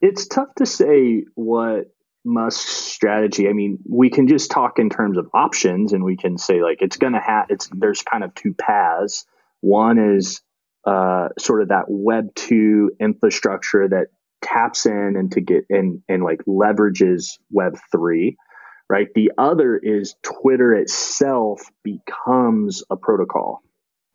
It's 0.00 0.26
tough 0.26 0.48
to 0.56 0.64
say 0.64 1.24
what 1.34 1.94
Musk's 2.24 2.70
strategy. 2.70 3.48
I 3.50 3.52
mean, 3.52 3.78
we 3.86 4.08
can 4.08 4.28
just 4.28 4.50
talk 4.50 4.78
in 4.78 4.88
terms 4.88 5.18
of 5.18 5.28
options, 5.34 5.92
and 5.92 6.02
we 6.02 6.16
can 6.16 6.38
say 6.38 6.62
like 6.62 6.78
it's 6.80 6.96
going 6.96 7.12
to 7.12 7.20
have. 7.20 7.46
It's 7.50 7.68
there's 7.70 8.02
kind 8.02 8.24
of 8.24 8.34
two 8.34 8.54
paths. 8.54 9.26
One 9.60 9.98
is 9.98 10.40
uh, 10.86 11.28
sort 11.38 11.60
of 11.60 11.68
that 11.68 11.84
Web 11.86 12.34
two 12.34 12.90
infrastructure 12.98 13.86
that 13.90 14.06
taps 14.40 14.86
in 14.86 15.16
and 15.18 15.30
to 15.32 15.42
get 15.42 15.66
and 15.68 16.02
and 16.08 16.24
like 16.24 16.40
leverages 16.46 17.38
Web 17.50 17.76
three, 17.92 18.38
right? 18.88 19.08
The 19.14 19.32
other 19.36 19.76
is 19.76 20.14
Twitter 20.22 20.72
itself 20.72 21.60
becomes 21.84 22.82
a 22.88 22.96
protocol 22.96 23.62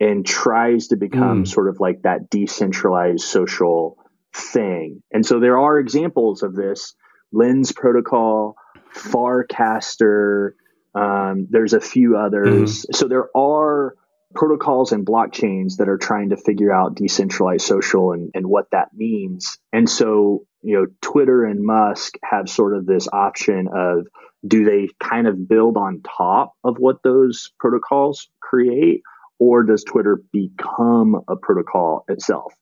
and 0.00 0.26
tries 0.26 0.88
to 0.88 0.96
become 0.96 1.44
mm. 1.44 1.48
sort 1.48 1.68
of 1.68 1.80
like 1.80 2.02
that 2.02 2.30
decentralized 2.30 3.24
social 3.24 3.96
thing. 4.34 5.02
And 5.12 5.24
so 5.24 5.40
there 5.40 5.58
are 5.58 5.78
examples 5.78 6.42
of 6.42 6.54
this 6.54 6.94
Lens 7.32 7.72
Protocol, 7.72 8.56
Farcaster, 8.94 10.52
um, 10.94 11.48
there's 11.50 11.72
a 11.72 11.80
few 11.80 12.16
others. 12.16 12.86
Mm. 12.86 12.96
So 12.96 13.08
there 13.08 13.36
are 13.36 13.96
protocols 14.34 14.92
and 14.92 15.06
blockchains 15.06 15.76
that 15.76 15.88
are 15.88 15.98
trying 15.98 16.30
to 16.30 16.36
figure 16.36 16.72
out 16.72 16.96
decentralized 16.96 17.64
social 17.64 18.12
and, 18.12 18.30
and 18.34 18.46
what 18.46 18.70
that 18.72 18.88
means. 18.94 19.58
And 19.72 19.88
so, 19.88 20.44
you 20.62 20.76
know, 20.76 20.86
Twitter 21.00 21.44
and 21.44 21.64
Musk 21.64 22.14
have 22.22 22.48
sort 22.48 22.76
of 22.76 22.86
this 22.86 23.08
option 23.12 23.68
of 23.72 24.06
do 24.46 24.64
they 24.64 24.88
kind 25.00 25.26
of 25.26 25.48
build 25.48 25.76
on 25.76 26.02
top 26.02 26.54
of 26.64 26.76
what 26.78 27.02
those 27.02 27.52
protocols 27.58 28.28
create? 28.40 29.02
Or 29.38 29.62
does 29.62 29.84
Twitter 29.84 30.22
become 30.32 31.20
a 31.28 31.36
protocol 31.36 32.04
itself? 32.08 32.54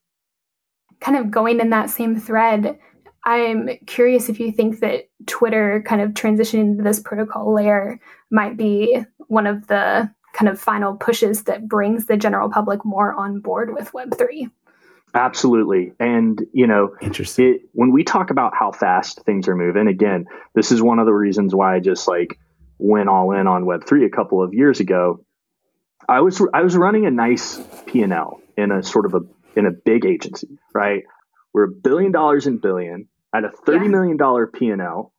Kind 0.99 1.17
of 1.17 1.31
going 1.31 1.59
in 1.59 1.69
that 1.71 1.89
same 1.89 2.19
thread, 2.19 2.79
I'm 3.25 3.69
curious 3.85 4.29
if 4.29 4.39
you 4.39 4.51
think 4.51 4.79
that 4.79 5.09
Twitter 5.27 5.83
kind 5.85 6.01
of 6.01 6.11
transitioning 6.11 6.77
to 6.77 6.83
this 6.83 6.99
protocol 6.99 7.53
layer 7.53 7.99
might 8.31 8.57
be 8.57 9.03
one 9.27 9.47
of 9.47 9.67
the 9.67 10.11
kind 10.33 10.49
of 10.49 10.59
final 10.59 10.95
pushes 10.95 11.43
that 11.43 11.67
brings 11.67 12.07
the 12.07 12.17
general 12.17 12.49
public 12.49 12.83
more 12.83 13.13
on 13.13 13.39
board 13.39 13.73
with 13.73 13.91
Web3. 13.93 14.49
Absolutely. 15.15 15.93
And, 15.99 16.41
you 16.53 16.65
know, 16.65 16.95
interesting. 17.01 17.45
It, 17.45 17.61
when 17.73 17.91
we 17.91 18.03
talk 18.03 18.31
about 18.31 18.53
how 18.57 18.71
fast 18.71 19.23
things 19.25 19.47
are 19.47 19.55
moving, 19.55 19.87
again, 19.87 20.25
this 20.55 20.71
is 20.71 20.81
one 20.81 20.97
of 20.97 21.05
the 21.05 21.13
reasons 21.13 21.53
why 21.53 21.75
I 21.75 21.79
just 21.79 22.07
like 22.07 22.39
went 22.79 23.09
all 23.09 23.31
in 23.31 23.45
on 23.45 23.65
Web3 23.65 24.05
a 24.05 24.09
couple 24.09 24.43
of 24.43 24.53
years 24.53 24.79
ago. 24.79 25.23
I 26.07 26.21
was 26.21 26.41
I 26.53 26.61
was 26.61 26.75
running 26.75 27.05
a 27.05 27.11
nice 27.11 27.59
P&L 27.85 28.41
in 28.57 28.71
a 28.71 28.83
sort 28.83 29.05
of 29.05 29.13
a 29.15 29.21
in 29.55 29.65
a 29.65 29.71
big 29.71 30.05
agency, 30.05 30.47
right? 30.73 31.03
We're 31.53 31.65
a 31.65 31.71
billion 31.71 32.11
dollars 32.11 32.47
in 32.47 32.57
billion 32.57 33.07
at 33.33 33.43
a 33.43 33.51
thirty 33.51 33.85
yeah. 33.85 33.91
million 33.91 34.17
dollar 34.17 34.47
P&L 34.47 35.13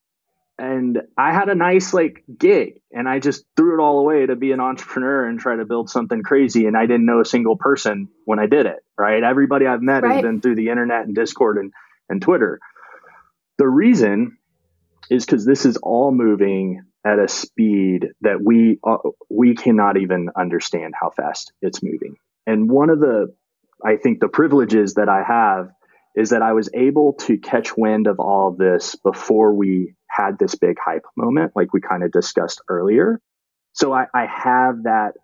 and 0.58 1.02
I 1.18 1.32
had 1.32 1.48
a 1.48 1.54
nice 1.54 1.92
like 1.92 2.22
gig 2.38 2.80
and 2.92 3.08
I 3.08 3.18
just 3.18 3.44
threw 3.56 3.78
it 3.78 3.82
all 3.82 3.98
away 3.98 4.26
to 4.26 4.36
be 4.36 4.52
an 4.52 4.60
entrepreneur 4.60 5.26
and 5.26 5.38
try 5.38 5.56
to 5.56 5.64
build 5.64 5.90
something 5.90 6.22
crazy 6.22 6.66
and 6.66 6.76
I 6.76 6.86
didn't 6.86 7.06
know 7.06 7.20
a 7.20 7.24
single 7.24 7.56
person 7.56 8.08
when 8.24 8.38
I 8.38 8.46
did 8.46 8.66
it, 8.66 8.84
right? 8.96 9.22
Everybody 9.22 9.66
I've 9.66 9.82
met 9.82 10.04
right. 10.04 10.14
has 10.14 10.22
been 10.22 10.40
through 10.40 10.54
the 10.54 10.68
internet 10.68 11.06
and 11.06 11.14
Discord 11.14 11.58
and 11.58 11.72
and 12.08 12.22
Twitter. 12.22 12.60
The 13.58 13.68
reason 13.68 14.38
is 15.10 15.26
cuz 15.26 15.44
this 15.44 15.66
is 15.66 15.76
all 15.78 16.12
moving 16.12 16.82
at 17.04 17.18
a 17.18 17.28
speed 17.28 18.08
that 18.22 18.42
we 18.42 18.78
uh, 18.86 18.96
we 19.28 19.54
cannot 19.54 19.98
even 19.98 20.30
understand 20.36 20.94
how 21.00 21.10
fast 21.10 21.52
it's 21.60 21.82
moving. 21.82 22.16
And 22.46 22.70
one 22.70 22.90
of 22.90 23.00
the 23.00 23.34
I 23.84 23.96
think 23.96 24.20
the 24.20 24.28
privileges 24.28 24.94
that 24.94 25.08
I 25.08 25.22
have 25.22 25.70
is 26.16 26.30
that 26.30 26.42
I 26.42 26.52
was 26.52 26.70
able 26.72 27.14
to 27.14 27.36
catch 27.36 27.76
wind 27.76 28.06
of 28.06 28.20
all 28.20 28.48
of 28.48 28.56
this 28.56 28.94
before 28.96 29.52
we 29.52 29.94
had 30.06 30.38
this 30.38 30.54
big 30.54 30.76
hype 30.82 31.04
moment, 31.16 31.52
like 31.56 31.72
we 31.72 31.80
kind 31.80 32.04
of 32.04 32.12
discussed 32.12 32.62
earlier. 32.68 33.20
So 33.72 33.92
I, 33.92 34.06
I 34.14 34.26
have 34.26 34.84
that 34.84 35.14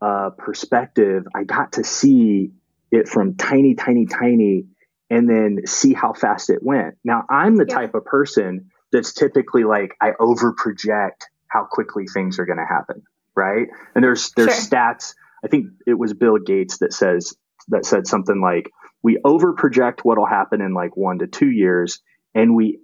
uh, 0.00 0.30
perspective. 0.36 1.24
I 1.34 1.44
got 1.44 1.72
to 1.72 1.84
see 1.84 2.52
it 2.92 3.08
from 3.08 3.36
tiny, 3.36 3.74
tiny, 3.74 4.04
tiny, 4.04 4.66
and 5.08 5.28
then 5.28 5.66
see 5.66 5.94
how 5.94 6.12
fast 6.12 6.50
it 6.50 6.62
went. 6.62 6.96
Now, 7.02 7.24
I'm 7.30 7.56
the 7.56 7.64
yeah. 7.66 7.74
type 7.74 7.94
of 7.94 8.04
person 8.04 8.70
that's 8.96 9.12
typically 9.12 9.64
like, 9.64 9.94
I 10.00 10.12
over 10.18 10.52
project 10.52 11.26
how 11.48 11.64
quickly 11.64 12.06
things 12.06 12.38
are 12.38 12.46
going 12.46 12.58
to 12.58 12.66
happen. 12.66 13.02
Right. 13.34 13.68
And 13.94 14.02
there's, 14.02 14.32
there's 14.36 14.54
sure. 14.54 14.64
stats. 14.64 15.14
I 15.44 15.48
think 15.48 15.66
it 15.86 15.94
was 15.94 16.14
Bill 16.14 16.38
Gates 16.38 16.78
that 16.78 16.92
says, 16.92 17.34
that 17.68 17.84
said 17.84 18.06
something 18.06 18.40
like, 18.40 18.70
we 19.02 19.20
over 19.24 19.52
project 19.52 20.04
what'll 20.04 20.26
happen 20.26 20.60
in 20.60 20.74
like 20.74 20.96
one 20.96 21.20
to 21.20 21.26
two 21.26 21.50
years 21.50 22.00
and 22.34 22.56
we 22.56 22.80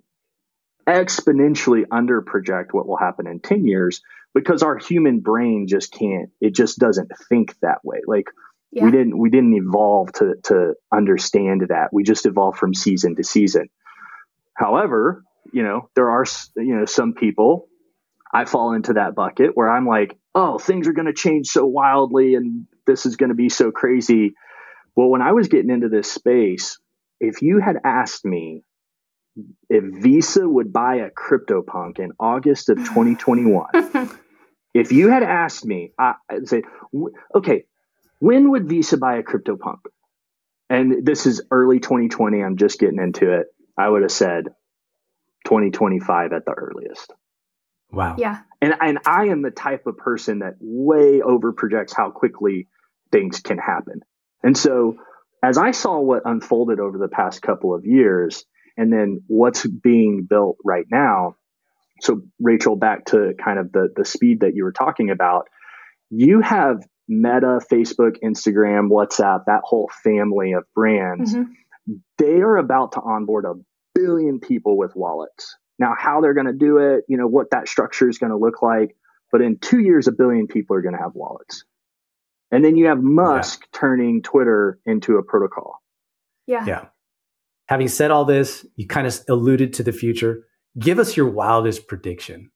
exponentially 0.86 1.84
under 1.90 2.22
project 2.22 2.72
what 2.72 2.86
will 2.86 2.96
happen 2.96 3.26
in 3.26 3.40
10 3.40 3.66
years 3.66 4.00
because 4.34 4.62
our 4.62 4.78
human 4.78 5.20
brain 5.20 5.66
just 5.68 5.92
can't 5.92 6.30
it 6.40 6.54
just 6.54 6.78
doesn't 6.78 7.10
think 7.28 7.54
that 7.60 7.84
way 7.84 8.00
like 8.06 8.26
yeah. 8.72 8.84
we 8.84 8.90
didn't 8.90 9.16
we 9.16 9.30
didn't 9.30 9.54
evolve 9.54 10.12
to 10.12 10.34
to 10.42 10.74
understand 10.92 11.66
that 11.68 11.92
we 11.92 12.02
just 12.02 12.26
evolved 12.26 12.58
from 12.58 12.74
season 12.74 13.14
to 13.14 13.22
season 13.22 13.68
however 14.54 15.24
you 15.52 15.62
know 15.62 15.88
there 15.94 16.10
are 16.10 16.24
you 16.56 16.76
know 16.76 16.84
some 16.84 17.14
people 17.14 17.68
i 18.32 18.44
fall 18.44 18.72
into 18.72 18.94
that 18.94 19.14
bucket 19.14 19.50
where 19.54 19.70
i'm 19.70 19.86
like 19.86 20.16
oh 20.34 20.58
things 20.58 20.88
are 20.88 20.92
going 20.92 21.06
to 21.06 21.12
change 21.12 21.48
so 21.48 21.66
wildly 21.66 22.34
and 22.34 22.66
this 22.86 23.06
is 23.06 23.16
going 23.16 23.28
to 23.28 23.34
be 23.34 23.48
so 23.48 23.70
crazy 23.70 24.32
well 24.96 25.08
when 25.08 25.22
i 25.22 25.32
was 25.32 25.48
getting 25.48 25.70
into 25.70 25.88
this 25.88 26.10
space 26.10 26.78
if 27.20 27.42
you 27.42 27.60
had 27.60 27.76
asked 27.84 28.24
me 28.24 28.64
if 29.68 29.84
Visa 30.02 30.46
would 30.46 30.72
buy 30.72 30.96
a 30.96 31.10
CryptoPunk 31.10 31.98
in 31.98 32.12
August 32.20 32.68
of 32.68 32.76
2021, 32.84 33.66
if 34.74 34.92
you 34.92 35.08
had 35.08 35.22
asked 35.22 35.64
me, 35.64 35.92
I, 35.98 36.14
would 36.30 36.48
say, 36.48 36.62
okay, 37.34 37.64
when 38.18 38.50
would 38.50 38.68
Visa 38.68 38.98
buy 38.98 39.16
a 39.16 39.22
CryptoPunk? 39.22 39.80
And 40.68 41.04
this 41.04 41.26
is 41.26 41.42
early 41.50 41.80
2020. 41.80 42.42
I'm 42.42 42.56
just 42.56 42.78
getting 42.78 42.98
into 42.98 43.32
it. 43.32 43.46
I 43.76 43.88
would 43.88 44.02
have 44.02 44.12
said 44.12 44.48
2025 45.44 46.32
at 46.32 46.44
the 46.44 46.52
earliest. 46.52 47.12
Wow. 47.90 48.16
Yeah. 48.18 48.40
And 48.60 48.74
and 48.80 48.98
I 49.06 49.26
am 49.26 49.42
the 49.42 49.50
type 49.50 49.86
of 49.86 49.98
person 49.98 50.38
that 50.38 50.54
way 50.60 51.20
over 51.20 51.52
projects 51.52 51.92
how 51.94 52.10
quickly 52.10 52.68
things 53.10 53.40
can 53.40 53.58
happen. 53.58 54.00
And 54.42 54.56
so 54.56 54.96
as 55.42 55.58
I 55.58 55.72
saw 55.72 56.00
what 56.00 56.22
unfolded 56.24 56.80
over 56.80 56.98
the 56.98 57.08
past 57.08 57.42
couple 57.42 57.74
of 57.74 57.84
years, 57.84 58.44
and 58.76 58.92
then 58.92 59.22
what's 59.26 59.66
being 59.66 60.26
built 60.28 60.56
right 60.64 60.86
now. 60.90 61.36
So, 62.00 62.22
Rachel, 62.40 62.76
back 62.76 63.04
to 63.06 63.34
kind 63.42 63.58
of 63.58 63.72
the, 63.72 63.88
the 63.94 64.04
speed 64.04 64.40
that 64.40 64.54
you 64.54 64.64
were 64.64 64.72
talking 64.72 65.10
about, 65.10 65.48
you 66.10 66.40
have 66.40 66.82
Meta, 67.08 67.60
Facebook, 67.70 68.16
Instagram, 68.24 68.88
WhatsApp, 68.88 69.44
that 69.46 69.62
whole 69.64 69.90
family 70.02 70.52
of 70.52 70.64
brands. 70.74 71.34
Mm-hmm. 71.34 71.94
They 72.18 72.40
are 72.40 72.56
about 72.56 72.92
to 72.92 73.00
onboard 73.00 73.44
a 73.44 73.54
billion 74.02 74.40
people 74.40 74.76
with 74.76 74.94
wallets. 74.96 75.56
Now, 75.78 75.94
how 75.98 76.20
they're 76.20 76.34
going 76.34 76.46
to 76.46 76.52
do 76.52 76.78
it, 76.78 77.04
you 77.08 77.16
know, 77.16 77.26
what 77.26 77.50
that 77.50 77.68
structure 77.68 78.08
is 78.08 78.18
going 78.18 78.30
to 78.30 78.38
look 78.38 78.62
like. 78.62 78.96
But 79.30 79.40
in 79.40 79.58
two 79.58 79.80
years, 79.80 80.06
a 80.06 80.12
billion 80.12 80.46
people 80.46 80.76
are 80.76 80.82
going 80.82 80.94
to 80.94 81.02
have 81.02 81.14
wallets. 81.14 81.64
And 82.50 82.64
then 82.64 82.76
you 82.76 82.86
have 82.86 83.02
Musk 83.02 83.60
yeah. 83.62 83.78
turning 83.80 84.22
Twitter 84.22 84.78
into 84.84 85.16
a 85.16 85.22
protocol. 85.22 85.82
Yeah. 86.46 86.66
Yeah. 86.66 86.84
Having 87.66 87.88
said 87.88 88.10
all 88.10 88.24
this, 88.24 88.66
you 88.76 88.86
kind 88.86 89.06
of 89.06 89.18
alluded 89.28 89.72
to 89.74 89.82
the 89.82 89.92
future. 89.92 90.44
Give 90.78 90.98
us 90.98 91.16
your 91.16 91.28
wildest 91.28 91.88
prediction. 91.88 92.50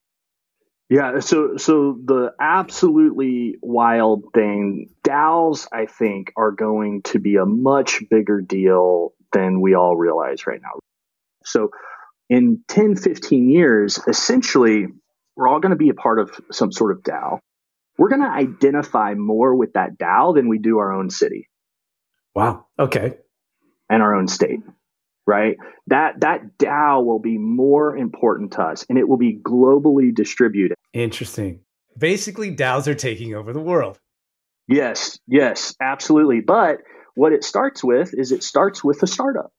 Yeah, 0.88 1.18
so 1.18 1.56
so 1.56 1.98
the 2.04 2.32
absolutely 2.40 3.56
wild 3.60 4.24
thing, 4.32 4.90
DAOs 5.02 5.66
I 5.72 5.86
think 5.86 6.32
are 6.36 6.52
going 6.52 7.02
to 7.04 7.18
be 7.18 7.36
a 7.36 7.44
much 7.44 8.04
bigger 8.08 8.40
deal 8.40 9.12
than 9.32 9.60
we 9.60 9.74
all 9.74 9.96
realize 9.96 10.46
right 10.46 10.60
now. 10.62 10.78
So 11.46 11.70
in 12.28 12.62
10, 12.68 12.96
15 12.96 13.50
years, 13.50 13.98
essentially, 14.06 14.86
we're 15.36 15.48
all 15.48 15.60
going 15.60 15.70
to 15.70 15.76
be 15.76 15.88
a 15.88 15.94
part 15.94 16.18
of 16.18 16.30
some 16.50 16.72
sort 16.72 16.92
of 16.92 17.02
DAO. 17.02 17.38
We're 17.98 18.08
going 18.08 18.22
to 18.22 18.28
identify 18.28 19.14
more 19.14 19.54
with 19.54 19.72
that 19.74 19.98
DAO 19.98 20.34
than 20.34 20.48
we 20.48 20.58
do 20.58 20.78
our 20.78 20.92
own 20.92 21.08
city. 21.08 21.48
Wow. 22.34 22.66
Okay. 22.78 23.16
And 23.88 24.02
our 24.02 24.14
own 24.14 24.28
state 24.28 24.60
right? 25.26 25.56
That 25.88 26.20
that 26.20 26.58
DAO 26.58 27.04
will 27.04 27.18
be 27.18 27.36
more 27.36 27.96
important 27.96 28.52
to 28.52 28.62
us 28.62 28.86
and 28.88 28.98
it 28.98 29.08
will 29.08 29.16
be 29.16 29.36
globally 29.36 30.14
distributed. 30.14 30.76
Interesting. 30.92 31.60
Basically, 31.98 32.54
DAOs 32.54 32.86
are 32.86 32.94
taking 32.94 33.34
over 33.34 33.52
the 33.52 33.60
world. 33.60 33.98
Yes, 34.68 35.18
yes, 35.26 35.74
absolutely. 35.80 36.40
But 36.40 36.78
what 37.14 37.32
it 37.32 37.44
starts 37.44 37.82
with 37.82 38.12
is 38.14 38.32
it 38.32 38.42
starts 38.42 38.84
with 38.84 39.02
a 39.02 39.06
startup. 39.06 39.52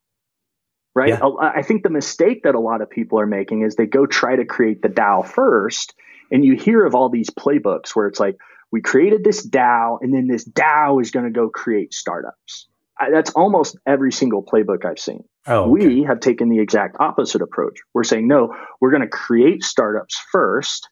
Right? 0.98 1.10
Yeah. 1.10 1.30
I 1.40 1.62
think 1.62 1.84
the 1.84 1.92
mistake 1.92 2.42
that 2.42 2.56
a 2.56 2.60
lot 2.60 2.82
of 2.82 2.90
people 2.90 3.20
are 3.20 3.28
making 3.28 3.62
is 3.62 3.76
they 3.76 3.86
go 3.86 4.08
try 4.08 4.36
to 4.36 4.46
create 4.46 4.82
the 4.82 4.90
DAO 4.90 5.24
first 5.28 5.94
and 6.32 6.44
you 6.44 6.56
hear 6.56 6.84
of 6.88 6.96
all 6.96 7.10
these 7.10 7.30
playbooks 7.30 7.96
where 7.96 8.08
it's 8.08 8.20
like 8.20 8.36
we 8.72 8.82
created 8.82 9.24
this 9.24 9.48
DAO 9.48 10.00
and 10.02 10.12
then 10.12 10.28
this 10.28 10.44
DAO 10.44 11.00
is 11.00 11.12
going 11.12 11.26
to 11.26 11.32
go 11.32 11.50
create 11.50 11.94
startups 11.94 12.68
I, 13.00 13.12
that's 13.12 13.30
almost 13.30 13.78
every 13.86 14.12
single 14.12 14.44
playbook 14.44 14.86
I've 14.86 14.98
seen. 14.98 15.24
Oh, 15.46 15.72
okay. 15.72 15.88
We 15.88 16.04
have 16.06 16.20
taken 16.20 16.50
the 16.50 16.58
exact 16.58 16.98
opposite 17.00 17.44
approach. 17.44 17.78
We're 17.94 18.04
saying, 18.04 18.28
no, 18.28 18.56
we're 18.82 18.90
going 18.90 19.04
to 19.04 19.08
create 19.08 19.62
startups 19.64 20.20
first, 20.32 20.90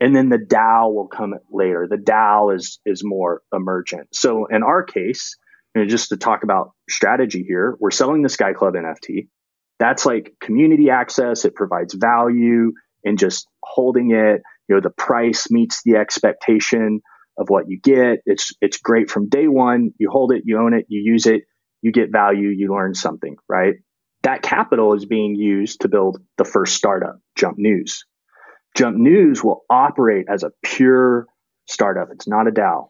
and 0.00 0.16
then 0.16 0.30
the 0.30 0.38
DAO 0.38 0.94
will 0.94 1.08
come 1.08 1.34
later. 1.50 1.86
The 1.86 1.98
DAO 1.98 2.56
is 2.56 2.80
is 2.86 3.02
more 3.04 3.42
emergent. 3.52 4.14
So 4.14 4.46
in 4.46 4.62
our 4.62 4.82
case, 4.82 5.36
know, 5.74 5.86
just 5.86 6.10
to 6.10 6.16
talk 6.16 6.44
about 6.44 6.72
strategy 6.88 7.44
here, 7.46 7.76
we're 7.80 7.90
selling 7.90 8.22
the 8.22 8.28
Sky 8.28 8.52
Club 8.52 8.74
NFT. 8.74 9.28
That's 9.78 10.06
like 10.06 10.34
community 10.40 10.90
access. 10.90 11.44
It 11.44 11.54
provides 11.54 11.94
value 11.94 12.72
in 13.02 13.16
just 13.16 13.46
holding 13.62 14.12
it. 14.12 14.42
You 14.68 14.76
know, 14.76 14.80
the 14.80 14.90
price 14.90 15.50
meets 15.50 15.82
the 15.84 15.96
expectation 15.96 17.00
of 17.38 17.48
what 17.48 17.68
you 17.68 17.78
get. 17.80 18.20
It's 18.24 18.52
it's 18.60 18.78
great 18.78 19.10
from 19.10 19.28
day 19.28 19.48
one. 19.48 19.92
You 19.98 20.10
hold 20.10 20.32
it, 20.32 20.42
you 20.44 20.58
own 20.58 20.74
it, 20.74 20.86
you 20.88 21.00
use 21.00 21.26
it, 21.26 21.42
you 21.82 21.92
get 21.92 22.12
value, 22.12 22.48
you 22.48 22.72
learn 22.72 22.94
something, 22.94 23.36
right? 23.48 23.74
That 24.22 24.42
capital 24.42 24.94
is 24.94 25.04
being 25.04 25.34
used 25.34 25.82
to 25.82 25.88
build 25.88 26.18
the 26.38 26.44
first 26.44 26.74
startup, 26.74 27.18
Jump 27.36 27.58
News. 27.58 28.04
Jump 28.74 28.96
News 28.96 29.44
will 29.44 29.64
operate 29.68 30.26
as 30.28 30.42
a 30.44 30.52
pure 30.62 31.26
startup. 31.66 32.08
It's 32.10 32.26
not 32.26 32.48
a 32.48 32.50
DAO. 32.50 32.88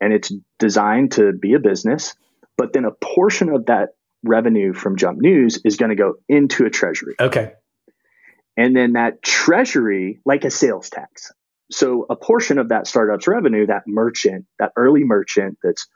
And 0.00 0.12
it's 0.12 0.32
designed 0.58 1.12
to 1.12 1.32
be 1.32 1.54
a 1.54 1.60
business, 1.60 2.16
but 2.58 2.72
then 2.72 2.84
a 2.84 2.90
portion 2.90 3.48
of 3.48 3.66
that 3.66 3.90
revenue 4.22 4.72
from 4.72 4.96
Jump 4.96 5.18
News 5.20 5.60
is 5.64 5.76
going 5.76 5.90
to 5.90 5.96
go 5.96 6.14
into 6.28 6.64
a 6.64 6.70
treasury. 6.70 7.14
Okay. 7.18 7.52
And 8.56 8.76
then 8.76 8.94
that 8.94 9.22
treasury, 9.22 10.20
like 10.24 10.44
a 10.44 10.50
sales 10.50 10.90
tax, 10.90 11.32
so 11.70 12.06
a 12.10 12.16
portion 12.16 12.58
of 12.58 12.68
that 12.68 12.86
startup's 12.86 13.26
revenue, 13.26 13.66
that 13.66 13.84
merchant, 13.86 14.46
that 14.58 14.72
early 14.76 15.04
merchant 15.04 15.58
that's 15.62 15.88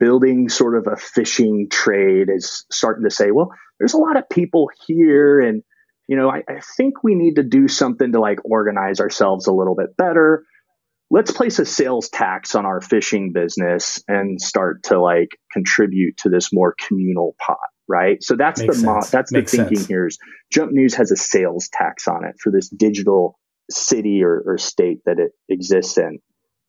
building 0.00 0.48
sort 0.48 0.76
of 0.76 0.86
a 0.86 0.96
fishing 0.96 1.68
trade 1.70 2.28
is 2.34 2.64
starting 2.70 3.04
to 3.04 3.10
say, 3.10 3.30
well, 3.30 3.52
there's 3.78 3.94
a 3.94 3.98
lot 3.98 4.16
of 4.16 4.28
people 4.28 4.70
here 4.86 5.40
and 5.40 5.62
you 6.08 6.16
know, 6.16 6.30
I, 6.30 6.42
I 6.48 6.60
think 6.76 7.04
we 7.04 7.14
need 7.14 7.36
to 7.36 7.42
do 7.42 7.68
something 7.68 8.12
to 8.12 8.20
like 8.20 8.38
organize 8.44 8.98
ourselves 8.98 9.46
a 9.46 9.52
little 9.52 9.74
bit 9.74 9.94
better. 9.96 10.44
Let's 11.10 11.30
place 11.30 11.58
a 11.58 11.64
sales 11.64 12.08
tax 12.08 12.54
on 12.54 12.66
our 12.66 12.80
fishing 12.80 13.32
business 13.32 14.02
and 14.08 14.40
start 14.40 14.82
to 14.84 15.00
like 15.00 15.38
contribute 15.52 16.16
to 16.18 16.28
this 16.28 16.52
more 16.52 16.74
communal 16.86 17.34
pot 17.44 17.58
right? 17.88 18.22
So 18.22 18.36
that's 18.36 18.60
Makes 18.60 18.80
the 18.82 18.86
mo- 18.86 19.02
that's 19.10 19.32
Makes 19.32 19.52
the 19.52 19.56
thinking 19.58 19.78
sense. 19.78 19.88
here 19.88 20.06
is 20.06 20.18
jump 20.52 20.72
news 20.72 20.94
has 20.94 21.10
a 21.10 21.16
sales 21.16 21.68
tax 21.72 22.06
on 22.06 22.24
it 22.24 22.36
for 22.38 22.52
this 22.52 22.68
digital 22.68 23.38
city 23.70 24.22
or, 24.22 24.42
or 24.46 24.58
state 24.58 25.00
that 25.06 25.18
it 25.18 25.32
exists 25.48 25.98
in. 25.98 26.18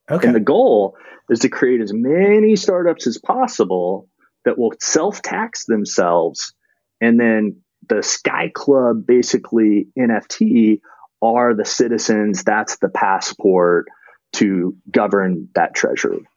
Okay. 0.10 0.28
and 0.28 0.36
the 0.36 0.40
goal 0.40 0.96
is 1.30 1.40
to 1.40 1.50
create 1.50 1.82
as 1.82 1.92
many 1.94 2.56
startups 2.56 3.06
as 3.06 3.20
possible 3.20 4.10
that 4.46 4.58
will 4.58 4.74
self 4.80 5.22
tax 5.22 5.66
themselves. 5.66 6.54
And 7.02 7.20
then 7.20 7.62
the 7.88 8.02
sky 8.02 8.50
club 8.54 9.06
basically 9.06 9.88
nft 9.98 10.80
are 11.22 11.54
the 11.54 11.66
citizens. 11.66 12.44
That's 12.44 12.78
the 12.78 12.90
passport 12.90 13.88
to 14.34 14.76
govern 14.92 15.50
that 15.56 15.74
treasury. 15.74 16.28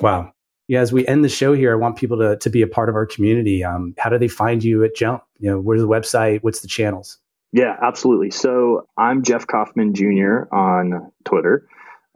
Wow. 0.00 0.32
Yeah, 0.68 0.80
as 0.80 0.92
we 0.92 1.06
end 1.06 1.24
the 1.24 1.28
show 1.28 1.52
here, 1.52 1.72
I 1.72 1.76
want 1.76 1.96
people 1.96 2.18
to, 2.18 2.36
to 2.38 2.50
be 2.50 2.62
a 2.62 2.66
part 2.66 2.88
of 2.88 2.94
our 2.94 3.06
community. 3.06 3.64
Um, 3.64 3.94
how 3.98 4.08
do 4.08 4.18
they 4.18 4.28
find 4.28 4.62
you 4.62 4.84
at 4.84 4.94
Jump? 4.94 5.24
You 5.38 5.50
know, 5.50 5.60
where's 5.60 5.80
the 5.80 5.88
website? 5.88 6.42
What's 6.42 6.60
the 6.60 6.68
channels? 6.68 7.18
Yeah, 7.52 7.74
absolutely. 7.82 8.30
So 8.30 8.86
I'm 8.96 9.24
Jeff 9.24 9.46
Kauffman 9.46 9.94
Jr. 9.94 10.52
on 10.54 11.10
Twitter. 11.24 11.66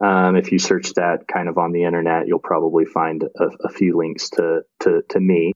Um, 0.01 0.37
if 0.37 0.53
you 0.53 0.59
search 0.59 0.95
that 0.95 1.27
kind 1.27 1.49
of 1.49 1.59
on 1.59 1.73
the 1.73 1.85
internet, 1.85 2.29
you'll 2.29 2.39
probably 2.39 2.85
find 2.85 3.25
a, 3.25 3.45
a 3.65 3.69
few 3.69 3.97
links 3.97 4.31
to, 4.31 4.63
to, 4.81 5.03
to 5.09 5.21
me. 5.21 5.53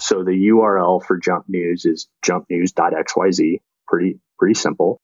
So 0.00 0.24
the 0.24 0.30
URL 0.30 1.04
for 1.04 1.18
Jump 1.18 1.46
News 1.48 1.84
is 1.84 2.08
jumpnews.xyz. 2.24 3.60
Pretty 3.86 4.20
pretty 4.38 4.54
simple. 4.54 5.00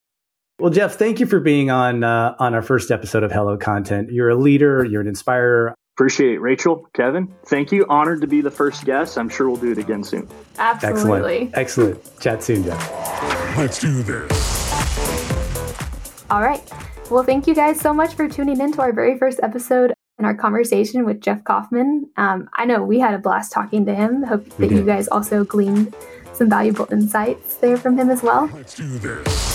Well, 0.61 0.71
Jeff, 0.71 0.95
thank 0.95 1.19
you 1.19 1.27
for 1.27 1.41
being 1.41 1.71
on 1.71 2.05
uh, 2.05 2.37
on 2.39 2.55
our 2.55 2.63
first 2.63 2.93
episode 2.93 3.25
of 3.25 3.33
Hello 3.33 3.57
Content. 3.57 4.13
You're 4.13 4.29
a 4.29 4.37
leader. 4.37 4.85
You're 4.85 5.01
an 5.01 5.09
inspirer. 5.09 5.75
Appreciate 5.97 6.35
it, 6.35 6.41
Rachel, 6.41 6.89
Kevin. 6.95 7.33
Thank 7.47 7.73
you. 7.73 7.85
Honored 7.89 8.21
to 8.21 8.27
be 8.29 8.41
the 8.41 8.51
first 8.51 8.85
guest. 8.85 9.19
I'm 9.19 9.29
sure 9.29 9.49
we'll 9.49 9.61
do 9.61 9.73
it 9.73 9.79
again 9.79 10.05
soon. 10.05 10.29
Absolutely. 10.59 11.51
Excellent. 11.55 11.99
Excellent. 11.99 12.21
Chat 12.21 12.43
soon, 12.43 12.65
Jeff. 12.65 13.59
Let's 13.59 13.81
do 13.81 14.03
this. 14.05 16.25
All 16.31 16.43
right. 16.43 16.63
Well, 17.11 17.25
thank 17.25 17.49
you 17.49 17.55
guys 17.55 17.81
so 17.81 17.93
much 17.93 18.15
for 18.15 18.29
tuning 18.29 18.61
in 18.61 18.73
to 18.73 18.81
our 18.81 18.93
very 18.93 19.19
first 19.19 19.41
episode 19.43 19.93
and 20.19 20.27
our 20.27 20.35
conversation 20.35 21.05
with 21.05 21.21
Jeff 21.21 21.43
Kauffman. 21.43 22.11
Um, 22.17 22.49
I 22.55 22.65
know 22.65 22.83
we 22.83 23.01
had 23.01 23.15
a 23.15 23.19
blast 23.19 23.53
talking 23.53 23.87
to 23.87 23.95
him. 23.95 24.23
Hope 24.23 24.49
that 24.57 24.71
you 24.71 24.85
guys 24.85 25.09
also 25.09 25.45
gleaned 25.45 25.95
some 26.33 26.49
valuable 26.49 26.89
insights 26.93 27.57
there 27.57 27.77
from 27.77 27.99
him 27.99 28.09
as 28.09 28.23
well. 28.23 28.49
Let's 28.55 28.75
do 28.75 28.87
this. 28.99 29.54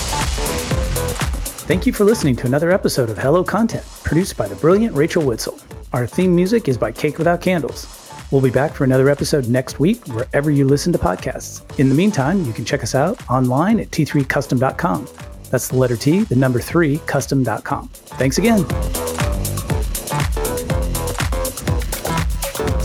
Thank 1.70 1.86
you 1.86 1.94
for 1.94 2.04
listening 2.04 2.36
to 2.38 2.48
another 2.48 2.72
episode 2.72 3.12
of 3.12 3.20
Hello 3.20 3.44
Content, 3.44 3.86
produced 4.04 4.36
by 4.36 4.48
the 4.48 4.56
brilliant 4.56 4.96
Rachel 4.96 5.22
Witzel. 5.22 5.62
Our 5.94 6.08
theme 6.08 6.36
music 6.36 6.68
is 6.68 6.80
by 6.80 6.92
Cake 6.92 7.20
Without 7.20 7.42
Candles. 7.42 8.12
We'll 8.32 8.42
be 8.42 8.50
back 8.50 8.74
for 8.74 8.86
another 8.86 9.08
episode 9.08 9.48
next 9.48 9.80
week, 9.80 10.04
wherever 10.08 10.50
you 10.50 10.66
listen 10.66 10.92
to 10.94 10.98
podcasts. 10.98 11.62
In 11.80 11.88
the 11.88 11.94
meantime, 11.94 12.44
you 12.44 12.54
can 12.54 12.66
check 12.66 12.82
us 12.82 12.96
out 12.96 13.22
online 13.30 13.80
at 13.80 13.92
t3custom.com. 13.92 15.08
That's 15.52 15.68
the 15.68 15.78
letter 15.78 15.96
T, 15.96 16.24
the 16.24 16.36
number 16.36 16.60
three, 16.60 16.98
custom.com. 17.06 17.90
Thanks 17.90 18.40
again. 18.40 18.68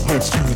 Let's 0.07 0.29
do 0.29 0.54